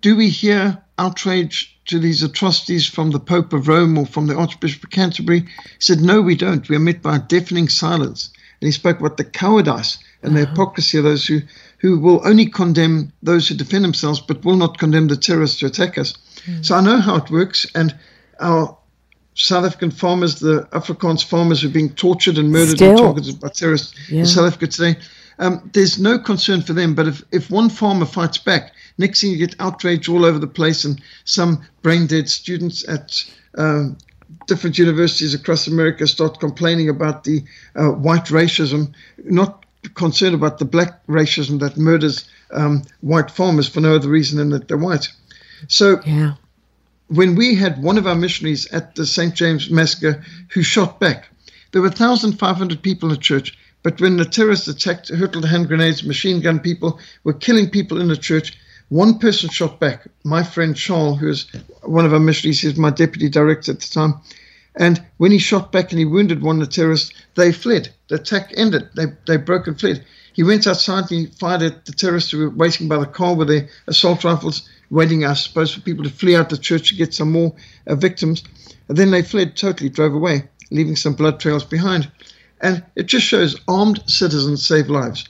Do 0.00 0.16
we 0.16 0.30
hear 0.30 0.82
outrage 0.98 1.75
to 1.86 1.98
these 1.98 2.22
atrocities 2.22 2.86
from 2.86 3.10
the 3.10 3.20
Pope 3.20 3.52
of 3.52 3.68
Rome 3.68 3.96
or 3.98 4.06
from 4.06 4.26
the 4.26 4.36
Archbishop 4.36 4.84
of 4.84 4.90
Canterbury? 4.90 5.40
He 5.40 5.46
said, 5.80 6.00
No, 6.00 6.20
we 6.20 6.34
don't. 6.34 6.68
We 6.68 6.76
are 6.76 6.80
met 6.80 7.02
by 7.02 7.16
a 7.16 7.20
deafening 7.20 7.68
silence. 7.68 8.30
And 8.60 8.66
he 8.66 8.72
spoke 8.72 9.00
about 9.00 9.16
the 9.16 9.24
cowardice 9.24 9.98
and 10.22 10.34
the 10.34 10.46
hypocrisy 10.46 10.98
of 10.98 11.04
those 11.04 11.26
who, 11.26 11.40
who 11.78 11.98
will 11.98 12.26
only 12.26 12.46
condemn 12.46 13.12
those 13.22 13.48
who 13.48 13.54
defend 13.54 13.84
themselves 13.84 14.20
but 14.20 14.44
will 14.44 14.56
not 14.56 14.78
condemn 14.78 15.08
the 15.08 15.16
terrorists 15.16 15.60
who 15.60 15.66
attack 15.66 15.98
us. 15.98 16.14
So 16.62 16.74
I 16.76 16.80
know 16.80 16.98
how 16.98 17.16
it 17.16 17.30
works, 17.30 17.66
and 17.74 17.94
our 18.40 18.76
South 19.34 19.64
African 19.64 19.90
farmers, 19.90 20.38
the 20.38 20.66
Afrikaans 20.72 21.24
farmers 21.24 21.60
who 21.60 21.68
are 21.68 21.72
being 21.72 21.90
tortured 21.90 22.38
and 22.38 22.50
murdered 22.50 22.80
and 22.80 22.96
targeted 22.96 23.40
by 23.40 23.48
terrorists 23.48 23.94
Yeah. 24.08 24.20
in 24.20 24.26
South 24.26 24.46
Africa 24.46 24.68
today. 24.68 24.96
Um, 25.38 25.68
there's 25.74 25.98
no 25.98 26.18
concern 26.18 26.62
for 26.62 26.72
them, 26.72 26.94
but 26.94 27.08
if, 27.08 27.22
if 27.32 27.50
one 27.50 27.68
farmer 27.68 28.06
fights 28.06 28.38
back, 28.38 28.72
next 28.98 29.20
thing 29.20 29.30
you 29.30 29.38
get 29.38 29.60
outrage 29.60 30.08
all 30.08 30.24
over 30.24 30.38
the 30.38 30.46
place, 30.46 30.84
and 30.84 31.00
some 31.24 31.62
brain 31.82 32.06
dead 32.06 32.28
students 32.28 32.86
at 32.88 33.24
um, 33.58 33.96
different 34.46 34.78
universities 34.78 35.34
across 35.34 35.66
America 35.66 36.06
start 36.06 36.40
complaining 36.40 36.88
about 36.88 37.24
the 37.24 37.44
uh, 37.74 37.88
white 37.90 38.26
racism, 38.26 38.92
not 39.24 39.64
concerned 39.94 40.34
about 40.34 40.58
the 40.58 40.64
black 40.64 41.04
racism 41.06 41.60
that 41.60 41.76
murders 41.76 42.28
um, 42.52 42.82
white 43.00 43.30
farmers 43.30 43.68
for 43.68 43.80
no 43.80 43.94
other 43.94 44.08
reason 44.08 44.38
than 44.38 44.50
that 44.50 44.68
they're 44.68 44.76
white. 44.76 45.08
So 45.68 46.00
Yeah. 46.04 46.34
when 47.08 47.34
we 47.34 47.54
had 47.54 47.82
one 47.82 47.98
of 47.98 48.06
our 48.06 48.14
missionaries 48.14 48.66
at 48.72 48.94
the 48.94 49.06
St. 49.06 49.34
James 49.34 49.70
massacre 49.70 50.24
who 50.50 50.62
shot 50.62 50.98
back, 51.00 51.28
there 51.72 51.82
were 51.82 51.88
1,500 51.88 52.82
people 52.82 53.08
in 53.08 53.14
the 53.14 53.20
church. 53.20 53.56
But 53.82 54.00
when 54.00 54.16
the 54.16 54.24
terrorists 54.24 54.66
attacked, 54.66 55.08
hurled 55.10 55.44
hand 55.44 55.68
grenades, 55.68 56.02
machine 56.02 56.40
gun 56.40 56.58
people, 56.58 56.98
were 57.22 57.32
killing 57.32 57.70
people 57.70 58.00
in 58.00 58.08
the 58.08 58.16
church, 58.16 58.58
one 58.88 59.18
person 59.18 59.50
shot 59.50 59.80
back. 59.80 60.06
My 60.24 60.42
friend 60.42 60.76
Charles, 60.76 61.18
who 61.18 61.28
is 61.28 61.46
one 61.82 62.04
of 62.04 62.12
our 62.12 62.20
missionaries, 62.20 62.60
he's 62.60 62.76
my 62.76 62.90
deputy 62.90 63.28
director 63.28 63.72
at 63.72 63.80
the 63.80 63.88
time. 63.88 64.14
And 64.76 65.02
when 65.16 65.32
he 65.32 65.38
shot 65.38 65.72
back 65.72 65.90
and 65.90 65.98
he 65.98 66.04
wounded 66.04 66.42
one 66.42 66.60
of 66.60 66.68
the 66.68 66.72
terrorists, 66.72 67.12
they 67.34 67.50
fled. 67.50 67.88
The 68.08 68.16
attack 68.16 68.52
ended. 68.56 68.88
They, 68.94 69.06
they 69.26 69.38
broke 69.38 69.66
and 69.66 69.78
fled. 69.78 70.04
He 70.34 70.42
went 70.42 70.66
outside 70.66 71.10
and 71.10 71.20
he 71.20 71.26
fired 71.26 71.62
at 71.62 71.86
the 71.86 71.92
terrorists 71.92 72.30
who 72.30 72.38
were 72.38 72.50
waiting 72.50 72.88
by 72.88 72.98
the 72.98 73.06
car 73.06 73.34
with 73.34 73.48
their 73.48 73.68
assault 73.86 74.22
rifles, 74.22 74.68
waiting, 74.90 75.24
I 75.24 75.32
suppose, 75.32 75.72
for 75.72 75.80
people 75.80 76.04
to 76.04 76.10
flee 76.10 76.36
out 76.36 76.50
the 76.50 76.58
church 76.58 76.90
to 76.90 76.94
get 76.94 77.14
some 77.14 77.32
more 77.32 77.54
uh, 77.86 77.94
victims. 77.94 78.44
And 78.88 78.98
then 78.98 79.10
they 79.10 79.22
fled 79.22 79.56
totally, 79.56 79.88
drove 79.88 80.14
away, 80.14 80.48
leaving 80.70 80.94
some 80.94 81.14
blood 81.14 81.40
trails 81.40 81.64
behind. 81.64 82.10
And 82.60 82.84
it 82.94 83.06
just 83.06 83.26
shows 83.26 83.58
armed 83.66 84.02
citizens 84.06 84.66
save 84.66 84.90
lives. 84.90 85.26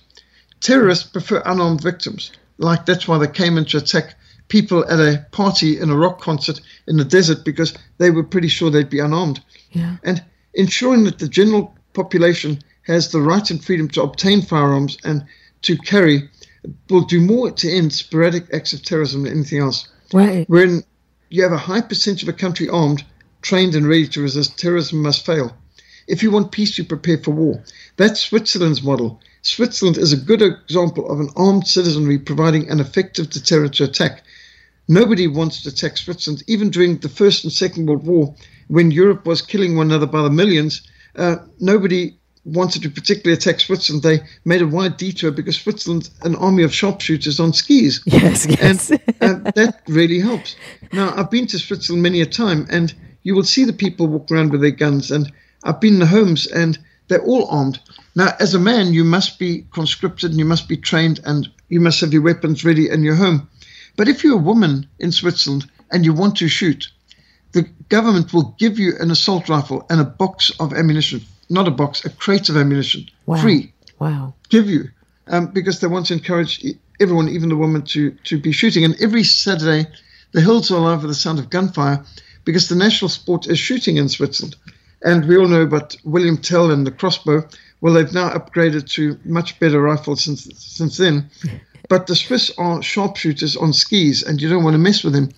Terrorists 0.60 1.08
prefer 1.08 1.40
unarmed 1.46 1.82
victims. 1.82 2.32
Like 2.58 2.86
that's 2.86 3.06
why 3.06 3.18
they 3.18 3.28
came 3.28 3.58
in 3.58 3.64
to 3.66 3.78
attack 3.78 4.14
people 4.48 4.84
at 4.88 4.98
a 4.98 5.26
party 5.32 5.78
in 5.78 5.90
a 5.90 5.96
rock 5.96 6.20
concert 6.20 6.60
in 6.86 6.96
the 6.96 7.04
desert 7.04 7.44
because 7.44 7.76
they 7.98 8.10
were 8.10 8.22
pretty 8.22 8.48
sure 8.48 8.70
they'd 8.70 8.90
be 8.90 9.00
unarmed. 9.00 9.40
Yeah. 9.72 9.96
And 10.04 10.22
ensuring 10.54 11.04
that 11.04 11.18
the 11.18 11.28
general 11.28 11.76
population 11.92 12.60
has 12.82 13.10
the 13.10 13.20
right 13.20 13.50
and 13.50 13.62
freedom 13.62 13.88
to 13.88 14.02
obtain 14.02 14.42
firearms 14.42 14.96
and 15.04 15.24
to 15.62 15.76
carry 15.76 16.28
will 16.88 17.02
do 17.02 17.20
more 17.20 17.50
to 17.50 17.70
end 17.70 17.92
sporadic 17.92 18.52
acts 18.52 18.72
of 18.72 18.82
terrorism 18.82 19.22
than 19.22 19.32
anything 19.32 19.60
else. 19.60 19.88
Right. 20.12 20.48
When 20.48 20.84
you 21.30 21.42
have 21.42 21.52
a 21.52 21.58
high 21.58 21.80
percentage 21.80 22.22
of 22.22 22.28
a 22.28 22.32
country 22.32 22.68
armed, 22.68 23.04
trained, 23.42 23.74
and 23.74 23.88
ready 23.88 24.06
to 24.08 24.22
resist, 24.22 24.58
terrorism 24.58 25.02
must 25.02 25.26
fail. 25.26 25.56
If 26.06 26.22
you 26.22 26.30
want 26.30 26.52
peace, 26.52 26.78
you 26.78 26.84
prepare 26.84 27.18
for 27.18 27.32
war. 27.32 27.62
That's 27.96 28.20
Switzerland's 28.20 28.82
model. 28.82 29.20
Switzerland 29.42 29.98
is 29.98 30.12
a 30.12 30.16
good 30.16 30.42
example 30.42 31.08
of 31.10 31.20
an 31.20 31.30
armed 31.36 31.66
citizenry 31.66 32.18
providing 32.18 32.68
an 32.68 32.80
effective 32.80 33.30
deterrent 33.30 33.74
to 33.74 33.84
attack. 33.84 34.22
Nobody 34.88 35.26
wants 35.26 35.62
to 35.62 35.68
attack 35.68 35.96
Switzerland, 35.96 36.44
even 36.46 36.70
during 36.70 36.98
the 36.98 37.08
First 37.08 37.44
and 37.44 37.52
Second 37.52 37.86
World 37.86 38.06
War, 38.06 38.34
when 38.68 38.90
Europe 38.90 39.26
was 39.26 39.42
killing 39.42 39.76
one 39.76 39.86
another 39.86 40.06
by 40.06 40.22
the 40.22 40.30
millions. 40.30 40.82
Uh, 41.16 41.36
nobody 41.58 42.16
wanted 42.44 42.82
to 42.82 42.90
particularly 42.90 43.36
attack 43.36 43.60
Switzerland. 43.60 44.02
They 44.04 44.20
made 44.44 44.62
a 44.62 44.66
wide 44.66 44.96
detour 44.96 45.32
because 45.32 45.56
Switzerland's 45.56 46.10
an 46.22 46.36
army 46.36 46.62
of 46.62 46.72
sharpshooters 46.72 47.40
on 47.40 47.52
skis. 47.52 48.00
Yes, 48.06 48.46
yes. 48.60 48.90
And 49.20 49.46
uh, 49.46 49.50
that 49.52 49.82
really 49.88 50.20
helps. 50.20 50.54
Now, 50.92 51.12
I've 51.16 51.30
been 51.30 51.48
to 51.48 51.58
Switzerland 51.58 52.02
many 52.02 52.20
a 52.20 52.26
time, 52.26 52.66
and 52.70 52.94
you 53.24 53.34
will 53.34 53.44
see 53.44 53.64
the 53.64 53.72
people 53.72 54.06
walk 54.06 54.30
around 54.30 54.52
with 54.52 54.60
their 54.60 54.70
guns. 54.70 55.10
And 55.10 55.32
I've 55.66 55.80
been 55.80 55.94
in 55.94 56.00
the 56.00 56.06
homes, 56.06 56.46
and 56.46 56.78
they're 57.08 57.22
all 57.22 57.46
armed. 57.48 57.80
Now, 58.14 58.28
as 58.40 58.54
a 58.54 58.58
man, 58.58 58.92
you 58.92 59.04
must 59.04 59.38
be 59.38 59.66
conscripted 59.72 60.30
and 60.30 60.38
you 60.38 60.44
must 60.44 60.68
be 60.68 60.76
trained, 60.76 61.20
and 61.24 61.48
you 61.68 61.80
must 61.80 62.00
have 62.00 62.12
your 62.12 62.22
weapons 62.22 62.64
ready 62.64 62.88
in 62.88 63.02
your 63.02 63.16
home. 63.16 63.48
But 63.96 64.08
if 64.08 64.22
you're 64.22 64.38
a 64.38 64.50
woman 64.52 64.86
in 64.98 65.12
Switzerland 65.12 65.68
and 65.90 66.04
you 66.04 66.12
want 66.12 66.36
to 66.36 66.48
shoot, 66.48 66.88
the 67.52 67.62
government 67.88 68.32
will 68.32 68.54
give 68.58 68.78
you 68.78 68.92
an 69.00 69.10
assault 69.10 69.48
rifle 69.48 69.86
and 69.90 70.00
a 70.00 70.04
box 70.04 70.52
of 70.60 70.72
ammunition. 70.72 71.20
Not 71.48 71.68
a 71.68 71.70
box, 71.70 72.04
a 72.04 72.10
crate 72.10 72.48
of 72.48 72.56
ammunition, 72.56 73.08
Wow. 73.26 73.40
free 73.40 73.72
Wow. 73.98 74.34
give 74.50 74.68
you 74.68 74.90
um, 75.28 75.46
because 75.48 75.80
they 75.80 75.86
want 75.86 76.06
to 76.06 76.14
encourage 76.14 76.64
everyone, 77.00 77.28
even 77.28 77.48
the 77.48 77.56
woman, 77.56 77.82
to, 77.82 78.10
to 78.24 78.38
be 78.38 78.52
shooting. 78.52 78.84
And 78.84 79.00
every 79.00 79.24
Saturday, 79.24 79.88
the 80.32 80.40
hills 80.40 80.70
are 80.70 80.76
alive 80.76 81.02
with 81.02 81.10
the 81.10 81.14
sound 81.14 81.38
of 81.38 81.50
gunfire 81.50 82.04
because 82.44 82.68
the 82.68 82.76
national 82.76 83.08
sport 83.08 83.46
is 83.46 83.58
shooting 83.58 83.96
in 83.96 84.08
Switzerland. 84.08 84.56
And 85.04 85.26
we 85.26 85.36
all 85.36 85.48
know 85.48 85.62
about 85.62 85.96
William 86.04 86.36
Tell 86.36 86.70
and 86.70 86.86
the 86.86 86.90
crossbow. 86.90 87.46
Well, 87.80 87.94
they've 87.94 88.12
now 88.12 88.30
upgraded 88.30 88.88
to 88.90 89.18
much 89.24 89.58
better 89.60 89.80
rifles 89.80 90.24
since 90.24 90.48
since 90.56 90.96
then. 90.96 91.30
But 91.88 92.08
the 92.08 92.16
Swiss 92.16 92.50
are 92.58 92.82
sharpshooters 92.82 93.56
on 93.56 93.72
skis, 93.72 94.24
and 94.24 94.42
you 94.42 94.48
don't 94.48 94.64
want 94.64 94.74
to 94.74 94.78
mess 94.78 95.04
with 95.04 95.12
them. 95.12 95.28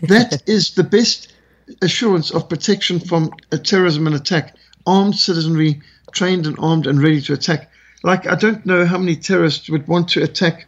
That 0.00 0.42
is 0.46 0.70
the 0.70 0.84
best 0.84 1.34
assurance 1.82 2.30
of 2.30 2.48
protection 2.48 2.98
from 2.98 3.30
a 3.52 3.58
terrorism 3.58 4.06
and 4.06 4.16
attack. 4.16 4.56
Armed 4.86 5.16
citizenry, 5.16 5.82
trained 6.12 6.46
and 6.46 6.56
armed 6.58 6.86
and 6.86 7.02
ready 7.02 7.20
to 7.20 7.34
attack. 7.34 7.70
Like, 8.02 8.26
I 8.26 8.36
don't 8.36 8.64
know 8.64 8.86
how 8.86 8.96
many 8.96 9.16
terrorists 9.16 9.68
would 9.68 9.86
want 9.86 10.08
to 10.10 10.22
attack 10.22 10.66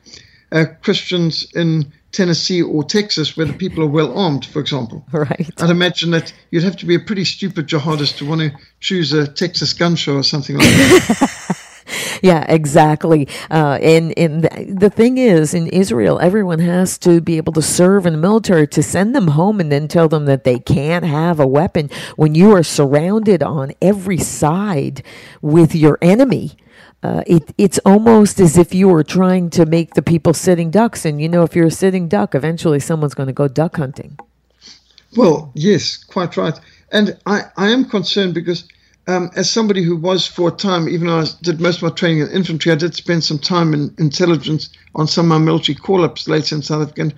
uh, 0.52 0.66
Christians 0.82 1.46
in 1.54 1.90
Tennessee 2.12 2.62
or 2.62 2.83
Texas 2.83 3.37
where 3.37 3.46
the 3.46 3.53
people 3.53 3.83
are 3.85 3.88
well 3.88 4.16
armed, 4.16 4.44
for 4.44 4.61
example. 4.61 5.05
Right. 5.12 5.51
I'd 5.59 5.70
imagine 5.70 6.12
that 6.12 6.33
you'd 6.51 6.64
have 6.64 6.77
to 6.79 6.87
be 6.87 6.94
a 6.94 7.01
pretty 7.01 7.25
stupid 7.25 7.66
jihadist 7.66 8.16
to 8.18 8.27
want 8.27 8.40
to 8.40 8.53
choose 8.81 9.12
a 9.12 9.27
Texas 9.27 9.75
gun 9.75 9.94
show 9.96 10.16
or 10.16 10.23
something 10.23 10.57
like 10.57 10.66
that. 10.66 11.57
yeah, 12.22 12.44
exactly. 12.48 13.28
Uh, 13.50 13.78
and 13.83 14.16
and 14.18 14.44
the, 14.78 14.90
thing 14.90 15.18
is, 15.18 15.54
in 15.54 15.66
Israel, 15.68 16.18
everyone 16.20 16.59
has 16.59 16.98
to 16.98 17.20
be 17.20 17.37
able 17.37 17.52
to 17.54 17.62
serve 17.62 18.06
in 18.06 18.12
the 18.12 18.18
military 18.18 18.66
to 18.68 18.83
send 18.83 19.14
them 19.14 19.28
home 19.28 19.61
and 19.61 19.70
then 19.70 19.88
tell 19.88 20.09
them 20.09 20.26
that 20.26 20.44
they 20.44 20.59
can't 20.59 21.04
have 21.04 21.40
a 21.40 21.46
weapon 21.46 21.90
when 22.16 22.35
you 22.35 22.54
are 22.54 22.62
surrounded 22.62 23.42
on 23.42 23.72
every 23.80 24.18
side 24.18 25.02
with 25.40 25.74
your 25.74 25.98
enemy. 26.02 26.56
Uh, 27.02 27.22
it, 27.26 27.54
it's 27.56 27.78
almost 27.87 28.40
as 28.40 28.59
if 28.59 28.74
you 28.74 28.88
were 28.88 29.04
trying 29.04 29.48
to 29.48 29.64
make 29.64 29.94
the 29.94 30.02
people 30.02 30.35
sitting 30.35 30.70
ducks, 30.70 31.04
and 31.04 31.20
you 31.20 31.28
know, 31.28 31.42
if 31.42 31.56
you're 31.56 31.66
a 31.66 31.70
sitting 31.70 32.09
duck, 32.09 32.35
eventually 32.35 32.78
someone's 32.78 33.14
going 33.14 33.26
to 33.26 33.33
go 33.33 33.48
duck 33.48 33.76
hunting. 33.76 34.18
Well, 35.16 35.50
yes, 35.54 36.04
quite 36.04 36.37
right. 36.37 36.59
And 36.92 37.16
I, 37.26 37.44
I 37.56 37.70
am 37.70 37.87
concerned 37.87 38.35
because, 38.35 38.68
um, 39.06 39.30
as 39.34 39.50
somebody 39.50 39.82
who 39.82 39.96
was 39.96 40.26
for 40.26 40.48
a 40.48 40.52
time, 40.52 40.88
even 40.88 41.06
though 41.08 41.20
I 41.20 41.26
did 41.42 41.60
most 41.60 41.76
of 41.78 41.82
my 41.82 41.88
training 41.90 42.20
in 42.20 42.30
infantry, 42.30 42.70
I 42.72 42.76
did 42.76 42.94
spend 42.94 43.24
some 43.24 43.38
time 43.38 43.74
in 43.74 43.94
intelligence 43.98 44.68
on 44.94 45.06
some 45.06 45.26
of 45.32 45.40
my 45.40 45.44
military 45.44 45.74
call 45.76 46.04
ups 46.04 46.28
later 46.28 46.54
in 46.54 46.62
South 46.62 46.82
Africa. 46.82 47.02
And 47.02 47.14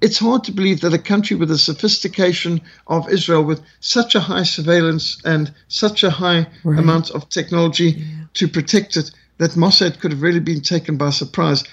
it's 0.00 0.18
hard 0.18 0.44
to 0.44 0.52
believe 0.52 0.80
that 0.80 0.94
a 0.94 0.98
country 0.98 1.36
with 1.36 1.48
the 1.48 1.58
sophistication 1.58 2.60
of 2.88 3.08
Israel, 3.10 3.44
with 3.44 3.60
such 3.80 4.14
a 4.14 4.20
high 4.20 4.42
surveillance 4.42 5.18
and 5.24 5.52
such 5.68 6.02
a 6.02 6.10
high 6.10 6.46
Right. 6.64 6.78
amount 6.78 7.10
of 7.10 7.28
technology 7.28 8.02
to 8.34 8.48
protect 8.48 8.96
it, 8.96 9.10
that 9.38 9.52
Mossad 9.56 10.00
could 10.00 10.10
have 10.12 10.22
really 10.22 10.40
been 10.40 10.60
taken 10.60 10.96
by 10.96 11.10
surprise. 11.10 11.64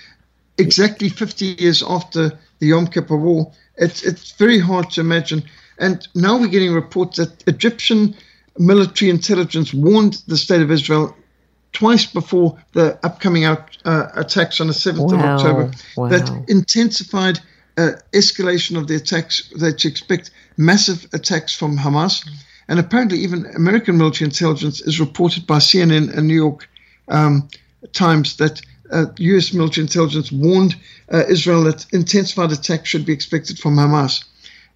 Exactly 0.57 1.09
50 1.09 1.55
years 1.59 1.83
after 1.87 2.31
the 2.59 2.67
Yom 2.67 2.87
Kippur 2.87 3.17
War, 3.17 3.51
it's, 3.77 4.03
it's 4.03 4.31
very 4.31 4.59
hard 4.59 4.89
to 4.91 5.01
imagine. 5.01 5.43
And 5.77 6.07
now 6.15 6.37
we're 6.39 6.47
getting 6.47 6.73
reports 6.73 7.17
that 7.17 7.43
Egyptian 7.47 8.15
military 8.59 9.09
intelligence 9.09 9.73
warned 9.73 10.21
the 10.27 10.37
state 10.37 10.61
of 10.61 10.71
Israel 10.71 11.15
twice 11.73 12.05
before 12.05 12.57
the 12.73 12.97
upcoming 13.03 13.43
out, 13.45 13.77
uh, 13.85 14.07
attacks 14.15 14.59
on 14.59 14.67
the 14.67 14.73
7th 14.73 15.11
Wow. 15.11 15.17
of 15.17 15.21
October 15.25 15.71
Wow. 15.95 16.09
that 16.09 16.45
intensified 16.47 17.39
uh, 17.77 17.91
escalation 18.13 18.77
of 18.77 18.87
the 18.87 18.95
attacks, 18.95 19.43
that 19.59 19.83
you 19.83 19.89
expect 19.89 20.31
massive 20.57 21.05
attacks 21.13 21.53
from 21.55 21.77
Hamas. 21.77 22.27
And 22.67 22.79
apparently, 22.79 23.19
even 23.19 23.45
American 23.55 23.97
military 23.97 24.25
intelligence 24.25 24.81
is 24.81 24.99
reported 24.99 25.45
by 25.45 25.59
CNN 25.59 26.17
and 26.17 26.27
New 26.27 26.35
York 26.35 26.67
um, 27.07 27.47
Times 27.93 28.37
that 28.37 28.61
uh, 28.91 29.05
U.S. 29.17 29.53
military 29.53 29.83
intelligence 29.83 30.31
warned 30.31 30.75
uh, 31.13 31.23
Israel 31.29 31.63
that 31.65 31.85
intensified 31.93 32.51
attacks 32.51 32.89
should 32.89 33.05
be 33.05 33.13
expected 33.13 33.59
from 33.59 33.75
Hamas, 33.75 34.23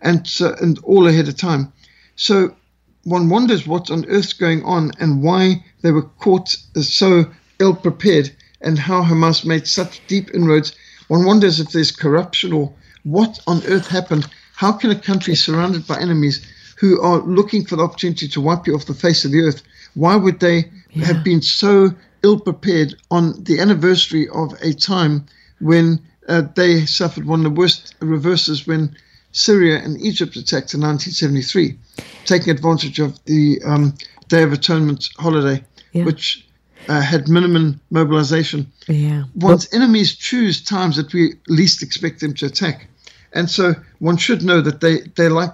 and 0.01 0.29
and 0.61 0.77
all 0.83 1.07
ahead 1.07 1.27
of 1.27 1.35
time. 1.35 1.73
So 2.15 2.55
one 3.03 3.29
wonders 3.29 3.65
what's 3.65 3.89
on 3.89 4.05
earth's 4.05 4.33
going 4.33 4.63
on 4.63 4.91
and 4.99 5.23
why 5.23 5.63
they 5.81 5.91
were 5.91 6.03
caught 6.03 6.49
so 6.81 7.25
ill 7.59 7.75
prepared, 7.75 8.31
and 8.61 8.77
how 8.77 9.03
Hamas 9.03 9.45
made 9.45 9.67
such 9.67 10.01
deep 10.07 10.29
inroads. 10.33 10.73
One 11.07 11.25
wonders 11.25 11.59
if 11.59 11.71
there's 11.71 11.91
corruption 11.91 12.53
or 12.53 12.71
what 13.03 13.39
on 13.47 13.63
earth 13.65 13.87
happened. 13.87 14.27
How 14.55 14.71
can 14.71 14.91
a 14.91 14.95
country 14.95 15.35
surrounded 15.35 15.87
by 15.87 15.99
enemies 15.99 16.45
who 16.77 17.01
are 17.01 17.19
looking 17.19 17.65
for 17.65 17.75
the 17.75 17.83
opportunity 17.83 18.27
to 18.27 18.41
wipe 18.41 18.67
you 18.67 18.75
off 18.75 18.85
the 18.85 18.93
face 18.93 19.25
of 19.25 19.31
the 19.31 19.41
earth, 19.41 19.61
why 19.93 20.15
would 20.15 20.39
they 20.39 20.71
have 20.95 21.23
been 21.23 21.41
so 21.41 21.93
ill 22.23 22.39
prepared 22.39 22.95
on 23.09 23.43
the 23.43 23.59
anniversary 23.59 24.27
of 24.29 24.53
a 24.61 24.73
time 24.73 25.25
when 25.59 25.99
uh, 26.27 26.43
they 26.55 26.85
suffered 26.85 27.25
one 27.25 27.39
of 27.39 27.43
the 27.43 27.59
worst 27.59 27.95
reverses 27.99 28.65
when 28.67 28.95
Syria 29.31 29.81
and 29.83 29.99
Egypt 30.01 30.35
attacked 30.35 30.73
in 30.73 30.81
1973, 30.81 31.77
taking 32.25 32.49
advantage 32.51 32.99
of 32.99 33.23
the 33.25 33.61
um, 33.65 33.93
Day 34.27 34.43
of 34.43 34.51
Atonement 34.53 35.09
holiday, 35.17 35.63
Yeah. 35.93 36.05
which 36.05 36.45
uh, 36.89 36.99
had 37.01 37.27
minimum 37.29 37.79
mobilization. 37.91 38.71
Yeah. 38.87 39.23
One's 39.35 39.71
enemies 39.73 40.15
choose 40.15 40.61
times 40.61 40.95
that 40.97 41.13
we 41.13 41.33
least 41.47 41.83
expect 41.83 42.19
them 42.19 42.33
to 42.35 42.47
attack. 42.47 42.87
And 43.33 43.49
so 43.49 43.75
one 43.99 44.17
should 44.17 44.43
know 44.43 44.61
that 44.61 44.81
they, 44.81 45.01
they 45.15 45.29
like 45.29 45.51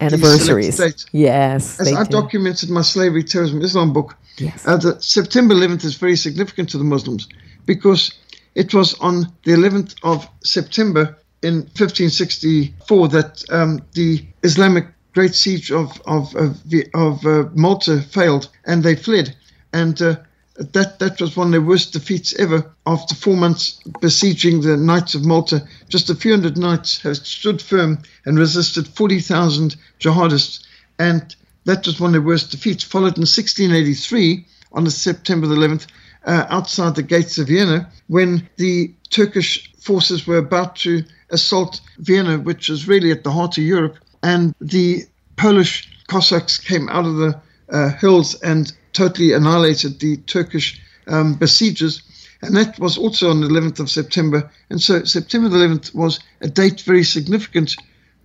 Anniversaries. 0.00 0.78
Yes. 1.12 1.80
As 1.80 1.86
they 1.86 1.94
I 1.94 2.04
do. 2.04 2.10
documented 2.10 2.68
in 2.68 2.74
my 2.74 2.82
Slavery, 2.82 3.24
Terrorism, 3.24 3.62
Islam 3.62 3.92
book, 3.92 4.14
Yes. 4.38 4.66
uh, 4.66 4.76
the 4.76 5.00
September 5.00 5.54
11th 5.54 5.84
is 5.84 5.94
very 5.96 6.16
significant 6.16 6.68
to 6.70 6.78
the 6.78 6.84
Muslims 6.84 7.26
because 7.64 8.12
it 8.54 8.74
was 8.74 8.92
on 9.00 9.32
the 9.44 9.52
11th 9.52 9.94
of 10.02 10.28
September 10.44 11.16
in 11.46 11.58
1564 11.78 13.08
that 13.08 13.44
um, 13.50 13.80
the 13.92 14.26
Islamic 14.42 14.86
Great 15.14 15.34
Siege 15.34 15.70
of 15.70 16.00
of 16.06 16.34
of, 16.34 16.60
of 16.94 17.24
uh, 17.24 17.44
Malta 17.54 18.00
failed 18.02 18.48
and 18.64 18.82
they 18.82 18.96
fled, 18.96 19.34
and 19.72 20.02
uh, 20.02 20.16
that 20.58 20.98
that 20.98 21.20
was 21.20 21.36
one 21.36 21.48
of 21.48 21.52
their 21.52 21.60
worst 21.62 21.92
defeats 21.92 22.34
ever. 22.38 22.68
After 22.84 23.14
four 23.14 23.36
months 23.36 23.80
besieging 24.00 24.60
the 24.60 24.76
Knights 24.76 25.14
of 25.14 25.24
Malta, 25.24 25.62
just 25.88 26.10
a 26.10 26.16
few 26.16 26.32
hundred 26.32 26.58
knights 26.58 27.00
have 27.02 27.16
stood 27.16 27.62
firm 27.62 27.98
and 28.24 28.38
resisted 28.38 28.88
40,000 28.88 29.76
jihadists, 30.00 30.64
and 30.98 31.34
that 31.64 31.86
was 31.86 32.00
one 32.00 32.08
of 32.08 32.12
their 32.12 32.22
worst 32.22 32.50
defeats. 32.50 32.82
Followed 32.82 33.18
in 33.18 33.22
1683 33.22 34.44
on 34.72 34.90
September 34.90 35.46
the 35.46 35.54
11th. 35.54 35.86
Uh, 36.24 36.44
outside 36.50 36.96
the 36.96 37.04
gates 37.04 37.38
of 37.38 37.46
Vienna, 37.46 37.88
when 38.08 38.48
the 38.56 38.92
Turkish 39.10 39.72
forces 39.78 40.26
were 40.26 40.38
about 40.38 40.74
to 40.74 41.04
assault 41.30 41.80
Vienna, 41.98 42.38
which 42.38 42.68
is 42.68 42.88
really 42.88 43.10
at 43.10 43.24
the 43.24 43.32
heart 43.32 43.58
of 43.58 43.64
Europe, 43.64 43.98
and 44.22 44.54
the 44.60 45.04
Polish 45.36 45.88
Cossacks 46.08 46.58
came 46.58 46.88
out 46.88 47.04
of 47.04 47.16
the 47.16 47.40
uh, 47.70 47.90
hills 47.90 48.34
and 48.42 48.72
totally 48.92 49.32
annihilated 49.32 50.00
the 50.00 50.16
Turkish 50.18 50.80
um, 51.08 51.34
besiegers. 51.34 52.02
And 52.42 52.56
that 52.56 52.78
was 52.78 52.96
also 52.96 53.30
on 53.30 53.40
the 53.40 53.48
11th 53.48 53.80
of 53.80 53.90
September. 53.90 54.50
And 54.70 54.80
so 54.80 55.04
September 55.04 55.48
the 55.48 55.58
11th 55.58 55.94
was 55.94 56.20
a 56.40 56.48
date 56.48 56.82
very 56.82 57.02
significant 57.02 57.76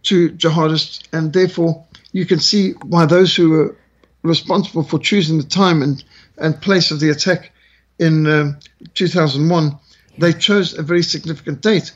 to 0.03 0.31
jihadists, 0.31 1.03
and 1.13 1.33
therefore 1.33 1.85
you 2.11 2.25
can 2.25 2.39
see 2.39 2.71
why 2.83 3.05
those 3.05 3.35
who 3.35 3.49
were 3.49 3.75
responsible 4.23 4.83
for 4.83 4.99
choosing 4.99 5.37
the 5.37 5.43
time 5.43 5.81
and, 5.81 6.03
and 6.37 6.61
place 6.61 6.91
of 6.91 6.99
the 6.99 7.09
attack 7.09 7.51
in 7.99 8.27
um, 8.27 8.59
2001, 8.95 9.77
they 10.17 10.33
chose 10.33 10.77
a 10.77 10.83
very 10.83 11.03
significant 11.03 11.61
date. 11.61 11.91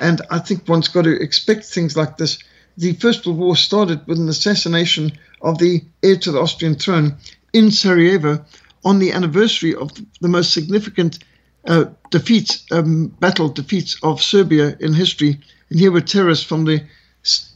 And 0.00 0.22
I 0.30 0.38
think 0.38 0.68
one's 0.68 0.88
got 0.88 1.02
to 1.02 1.20
expect 1.20 1.64
things 1.64 1.96
like 1.96 2.16
this. 2.16 2.38
The 2.76 2.94
First 2.94 3.26
World 3.26 3.38
War 3.38 3.56
started 3.56 4.06
with 4.06 4.18
an 4.18 4.28
assassination 4.28 5.12
of 5.42 5.58
the 5.58 5.84
heir 6.02 6.16
to 6.16 6.32
the 6.32 6.40
Austrian 6.40 6.74
throne 6.74 7.16
in 7.52 7.70
Sarajevo 7.70 8.44
on 8.84 8.98
the 8.98 9.12
anniversary 9.12 9.74
of 9.74 9.90
the 10.20 10.28
most 10.28 10.52
significant 10.52 11.18
uh, 11.66 11.86
defeats, 12.10 12.64
um, 12.72 13.08
battle 13.20 13.48
defeats 13.48 13.96
of 14.02 14.22
Serbia 14.22 14.76
in 14.80 14.94
history. 14.94 15.40
And 15.70 15.78
here 15.78 15.92
were 15.92 16.00
terrorists 16.00 16.44
from 16.44 16.64
the 16.64 16.82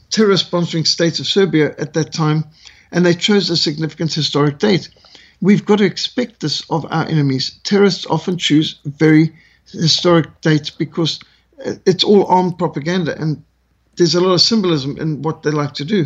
terror 0.09 0.35
sponsoring 0.35 0.87
states 0.87 1.19
of 1.19 1.27
Serbia 1.27 1.75
at 1.77 1.93
that 1.93 2.13
time, 2.13 2.45
and 2.91 3.05
they 3.05 3.13
chose 3.13 3.49
a 3.49 3.57
significant 3.57 4.13
historic 4.13 4.59
date. 4.59 4.89
We've 5.41 5.65
got 5.65 5.79
to 5.79 5.85
expect 5.85 6.39
this 6.39 6.63
of 6.69 6.85
our 6.89 7.05
enemies. 7.07 7.59
Terrorists 7.63 8.05
often 8.05 8.37
choose 8.37 8.79
very 8.85 9.35
historic 9.71 10.41
dates 10.41 10.69
because 10.69 11.19
it's 11.57 12.03
all 12.03 12.25
armed 12.27 12.57
propaganda, 12.57 13.19
and 13.19 13.43
there's 13.95 14.15
a 14.15 14.21
lot 14.21 14.33
of 14.33 14.41
symbolism 14.41 14.97
in 14.97 15.21
what 15.21 15.43
they 15.43 15.51
like 15.51 15.73
to 15.75 15.85
do. 15.85 16.05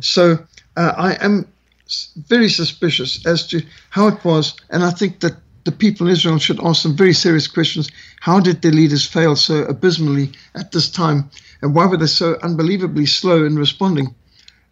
So 0.00 0.38
uh, 0.76 0.92
I 0.96 1.24
am 1.24 1.46
very 2.28 2.48
suspicious 2.48 3.24
as 3.26 3.46
to 3.48 3.62
how 3.90 4.08
it 4.08 4.24
was, 4.24 4.54
and 4.70 4.82
I 4.82 4.90
think 4.90 5.20
that 5.20 5.34
the 5.64 5.72
people 5.72 6.06
in 6.08 6.12
Israel 6.12 6.38
should 6.38 6.62
ask 6.64 6.82
some 6.82 6.96
very 6.96 7.12
serious 7.12 7.46
questions. 7.46 7.88
How 8.20 8.40
did 8.40 8.62
their 8.62 8.72
leaders 8.72 9.06
fail 9.06 9.36
so 9.36 9.62
abysmally 9.64 10.32
at 10.54 10.72
this 10.72 10.90
time, 10.90 11.30
and 11.60 11.74
why 11.74 11.86
were 11.86 11.96
they 11.96 12.06
so 12.06 12.36
unbelievably 12.42 13.06
slow 13.06 13.44
in 13.44 13.56
responding? 13.56 14.14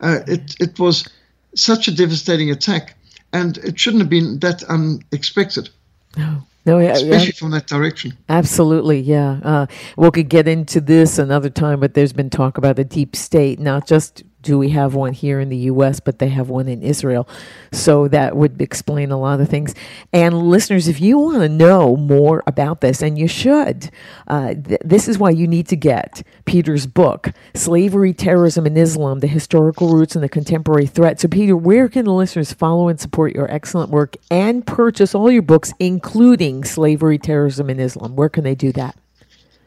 Uh, 0.01 0.20
it 0.27 0.57
it 0.59 0.79
was 0.79 1.07
such 1.55 1.88
a 1.88 1.94
devastating 1.94 2.51
attack, 2.51 2.96
and 3.33 3.59
it 3.59 3.79
shouldn't 3.79 4.03
have 4.03 4.11
been 4.11 4.38
that 4.40 4.62
unexpected, 4.64 5.68
No. 6.16 6.42
No, 6.66 6.79
yeah, 6.79 6.88
yeah. 6.88 7.14
especially 7.14 7.33
from 7.33 7.51
that 7.53 7.66
direction. 7.66 8.16
Absolutely, 8.29 9.01
yeah. 9.01 9.40
Uh, 9.42 9.66
we 9.96 10.11
could 10.11 10.29
get 10.29 10.46
into 10.46 10.81
this 10.81 11.18
another 11.18 11.49
time, 11.49 11.81
but 11.81 11.94
there's 11.94 12.12
been 12.12 12.31
talk 12.31 12.59
about 12.59 12.77
the 12.77 12.85
deep 12.85 13.16
state. 13.16 13.59
Not 13.59 13.87
just 13.87 14.23
do 14.42 14.59
we 14.59 14.70
have 14.70 14.94
one 14.94 15.12
here 15.12 15.40
in 15.40 15.48
the 15.48 15.57
U.S., 15.57 16.00
but 16.00 16.18
they 16.18 16.29
have 16.29 16.48
one 16.48 16.68
in 16.68 16.83
Israel. 16.83 17.29
So 17.72 18.09
that 18.09 18.37
would 18.37 18.61
explain 18.61 19.11
a 19.11 19.18
lot 19.18 19.40
of 19.40 19.48
things. 19.48 19.74
And 20.12 20.38
listeners, 20.48 20.88
if 20.88 21.00
you 21.00 21.18
want 21.18 21.40
to 21.40 21.48
know 21.48 21.96
more 21.96 22.42
about 22.46 22.81
this, 22.81 23.03
and 23.03 23.18
you 23.18 23.29
should, 23.29 23.90
uh, 24.29 24.55
th- 24.55 24.81
this 24.85 25.09
is 25.09 25.18
why 25.18 25.31
you 25.31 25.46
need 25.46 25.68
to 25.68 25.76
get 25.76 26.22
Peter's 26.44 26.87
book, 26.87 27.31
Slavery, 27.55 28.12
Terrorism, 28.12 28.66
and 28.66 28.76
Islam 28.76 29.20
The 29.20 29.26
Historical 29.26 29.94
Roots 29.94 30.14
and 30.14 30.24
the 30.24 30.29
Contemporary 30.29 30.87
Threat. 30.87 31.20
So, 31.20 31.29
Peter, 31.29 31.57
where 31.57 31.88
can 31.88 32.05
the 32.05 32.12
listeners 32.12 32.53
follow 32.53 32.88
and 32.88 33.00
support 33.00 33.35
your 33.35 33.50
excellent 33.50 33.90
work 33.90 34.16
and 34.31 34.66
purchase 34.66 35.14
all 35.14 35.31
your 35.31 35.42
books, 35.42 35.72
including 35.79 36.64
Slavery, 36.64 37.18
Terrorism, 37.18 37.70
and 37.70 37.81
Islam? 37.81 38.16
Where 38.16 38.29
can 38.29 38.44
they 38.44 38.55
do 38.55 38.72
that? 38.72 38.99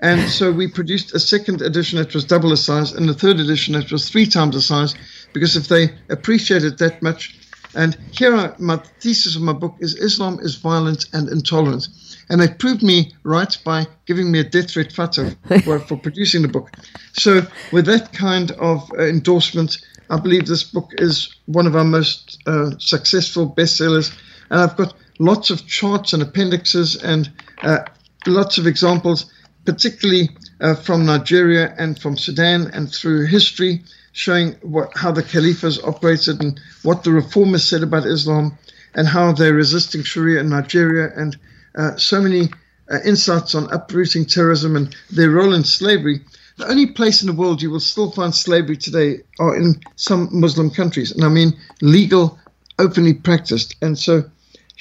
And 0.01 0.29
so 0.29 0.51
we 0.51 0.67
produced 0.67 1.15
a 1.15 1.21
second 1.21 1.63
edition 1.63 1.99
that 1.99 2.13
was 2.13 2.25
double 2.25 2.51
the 2.51 2.57
size 2.57 2.93
and 2.93 3.09
a 3.09 3.15
third 3.15 3.39
edition 3.39 3.75
that 3.75 3.93
was 3.93 4.11
three 4.11 4.27
times 4.27 4.55
the 4.55 4.61
size 4.61 4.97
because 5.33 5.57
if 5.57 5.69
they 5.69 5.95
appreciated 6.11 6.79
that 6.79 7.01
much, 7.03 7.39
and 7.75 7.97
here 8.11 8.35
are 8.35 8.55
my 8.59 8.77
thesis 9.01 9.37
of 9.37 9.43
my 9.43 9.53
book 9.53 9.77
is 9.79 9.95
Islam 9.95 10.39
is 10.41 10.57
violent 10.57 11.07
and 11.13 11.29
intolerant. 11.29 11.89
And 12.29 12.41
they 12.41 12.49
proved 12.49 12.83
me 12.83 13.15
right 13.23 13.57
by 13.65 13.87
giving 14.07 14.31
me 14.31 14.41
a 14.41 14.45
death 14.45 14.73
threat 14.73 14.91
fatwa 14.91 15.37
for, 15.65 15.79
for 15.79 15.97
producing 15.97 16.43
the 16.43 16.49
book. 16.49 16.71
So 17.13 17.43
with 17.73 17.87
that 17.87 18.13
kind 18.13 18.51
of 18.53 18.91
uh, 18.99 19.05
endorsement, 19.05 19.79
I 20.11 20.19
believe 20.19 20.47
this 20.47 20.65
book 20.65 20.91
is 20.99 21.35
one 21.47 21.67
of 21.67 21.75
our 21.75 21.85
most 21.85 22.43
uh, 22.47 22.73
successful 22.79 23.51
bestsellers. 23.51 24.13
And 24.51 24.61
I've 24.61 24.77
got 24.77 24.95
lots 25.25 25.51
of 25.51 25.67
charts 25.67 26.13
and 26.13 26.23
appendixes 26.23 26.97
and 27.03 27.31
uh, 27.63 27.79
lots 28.27 28.59
of 28.59 28.67
examples, 28.67 29.33
particularly 29.65 30.29
uh, 30.61 30.75
from 30.75 31.07
Nigeria 31.07 31.75
and 31.79 31.99
from 31.99 32.17
Sudan 32.17 32.71
and 32.73 32.93
through 32.93 33.27
history, 33.27 33.83
showing 34.13 34.53
what, 34.63 34.91
how 34.97 35.13
the 35.13 35.23
caliphs 35.23 35.79
operated 35.85 36.43
and 36.43 36.61
what 36.83 37.05
the 37.05 37.13
reformers 37.13 37.65
said 37.65 37.83
about 37.83 38.05
Islam 38.07 38.59
and 38.95 39.07
how 39.07 39.33
they're 39.33 39.55
resisting 39.55 40.03
Sharia 40.03 40.41
in 40.41 40.51
Nigeria, 40.51 41.11
and 41.17 41.37
uh, 41.77 41.97
so 41.97 42.21
many 42.21 42.51
uh, 42.91 42.99
insights 43.07 43.55
on 43.55 43.73
uprooting 43.73 44.27
terrorism 44.27 44.77
and 44.77 44.95
their 45.11 45.31
role 45.31 45.55
in 45.55 45.65
slavery. 45.65 46.21
The 46.59 46.69
only 46.69 46.87
place 46.87 47.23
in 47.23 47.29
the 47.29 47.41
world 47.41 47.63
you 47.63 47.71
will 47.71 47.81
still 47.81 48.11
find 48.11 48.35
slavery 48.35 48.77
today 48.77 49.23
are 49.39 49.57
in 49.57 49.81
some 49.97 50.29
Muslim 50.33 50.71
countries, 50.71 51.11
and 51.13 51.25
I 51.25 51.29
mean 51.29 51.55
legal, 51.81 52.39
openly 52.79 53.15
practiced. 53.15 53.77
And 53.81 53.99
so 53.99 54.25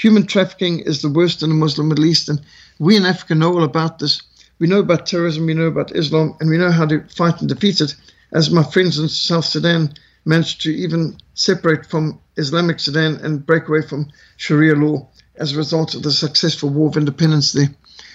human 0.02 0.26
trafficking 0.26 0.80
is 0.80 1.02
the 1.02 1.10
worst 1.10 1.44
in 1.44 1.50
the 1.50 1.56
Muslim 1.56 1.88
Middle 1.88 2.06
East, 2.06 2.28
and 2.28 2.42
we 2.80 2.98
in 2.98 3.06
Africa 3.06 3.36
know 3.36 3.54
all 3.54 3.64
about 3.64 4.00
this. 4.00 4.22
We 4.58 4.68
know 4.68 4.80
about 4.80 5.06
terrorism, 5.06 5.46
we 5.46 5.54
know 5.54 5.68
about 5.68 5.96
Islam, 5.96 6.36
and 6.40 6.50
we 6.50 6.58
know 6.58 6.72
how 6.72 6.88
to 6.88 7.04
fight 7.10 7.40
and 7.40 7.48
defeat 7.48 7.82
it 7.82 7.96
as 8.34 8.50
my 8.50 8.64
friends 8.64 8.98
in 8.98 9.08
South 9.10 9.46
Sudan 9.46 9.94
managed 10.26 10.62
to 10.62 10.72
even 10.72 11.18
separate 11.36 11.86
from 11.86 12.20
Islamic 12.38 12.80
Sudan 12.80 13.16
and 13.18 13.46
break 13.46 13.68
away 13.68 13.82
from 13.84 14.10
Sharia 14.38 14.76
law 14.76 15.08
as 15.36 15.54
a 15.54 15.58
result 15.58 15.94
of 15.94 16.04
the 16.04 16.12
successful 16.12 16.70
war 16.70 16.90
of 16.90 16.98
independence 16.98 17.52
there. 17.52 17.70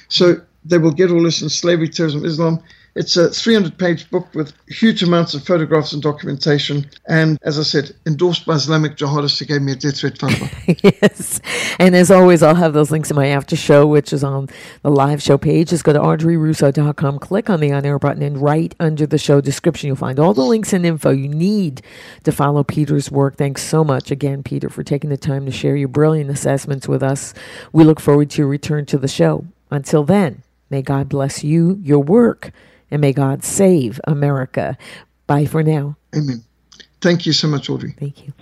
So 0.08 0.40
they 0.64 0.78
will 0.78 0.92
get 0.92 1.10
all 1.10 1.22
this 1.22 1.42
in 1.42 1.48
Slavery, 1.48 1.88
Terrorism, 1.88 2.24
Islam. 2.24 2.62
It's 2.96 3.14
a 3.18 3.28
300 3.28 3.76
page 3.76 4.10
book 4.10 4.26
with 4.34 4.54
huge 4.68 5.02
amounts 5.02 5.34
of 5.34 5.44
photographs 5.44 5.92
and 5.92 6.02
documentation. 6.02 6.88
And 7.06 7.38
as 7.42 7.58
I 7.58 7.62
said, 7.62 7.94
endorsed 8.06 8.46
by 8.46 8.54
Islamic 8.54 8.96
jihadists 8.96 9.38
who 9.38 9.44
gave 9.44 9.60
me 9.60 9.72
a 9.72 9.76
death 9.76 9.98
threat 9.98 10.16
yes. 10.82 11.42
And 11.78 11.94
as 11.94 12.10
always, 12.10 12.42
I'll 12.42 12.54
have 12.54 12.72
those 12.72 12.90
links 12.90 13.10
in 13.10 13.16
my 13.16 13.26
after 13.26 13.54
show, 13.54 13.86
which 13.86 14.14
is 14.14 14.24
on 14.24 14.48
the 14.80 14.90
live 14.90 15.22
show 15.22 15.36
page. 15.36 15.68
Just 15.68 15.84
go 15.84 15.92
to 15.92 15.98
audreyrusso.com, 15.98 17.18
click 17.18 17.50
on 17.50 17.60
the 17.60 17.70
on 17.70 17.84
air 17.84 17.98
button, 17.98 18.22
and 18.22 18.40
right 18.40 18.74
under 18.80 19.06
the 19.06 19.18
show 19.18 19.42
description, 19.42 19.88
you'll 19.88 19.96
find 19.96 20.18
all 20.18 20.32
the 20.32 20.42
links 20.42 20.72
and 20.72 20.86
info 20.86 21.10
you 21.10 21.28
need 21.28 21.82
to 22.24 22.32
follow 22.32 22.64
Peter's 22.64 23.10
work. 23.10 23.36
Thanks 23.36 23.62
so 23.62 23.84
much 23.84 24.10
again, 24.10 24.42
Peter, 24.42 24.70
for 24.70 24.82
taking 24.82 25.10
the 25.10 25.18
time 25.18 25.44
to 25.44 25.52
share 25.52 25.76
your 25.76 25.88
brilliant 25.88 26.30
assessments 26.30 26.88
with 26.88 27.02
us. 27.02 27.34
We 27.74 27.84
look 27.84 28.00
forward 28.00 28.30
to 28.30 28.38
your 28.42 28.48
return 28.48 28.86
to 28.86 28.96
the 28.96 29.06
show. 29.06 29.44
Until 29.70 30.02
then, 30.02 30.42
may 30.70 30.80
God 30.80 31.10
bless 31.10 31.44
you, 31.44 31.78
your 31.82 32.02
work, 32.02 32.52
and 32.90 33.00
may 33.00 33.12
God 33.12 33.44
save 33.44 34.00
America. 34.04 34.76
Bye 35.26 35.46
for 35.46 35.62
now. 35.62 35.96
Amen. 36.14 36.42
Thank 37.00 37.26
you 37.26 37.32
so 37.32 37.48
much, 37.48 37.68
Audrey. 37.68 37.94
Thank 37.98 38.26
you. 38.26 38.32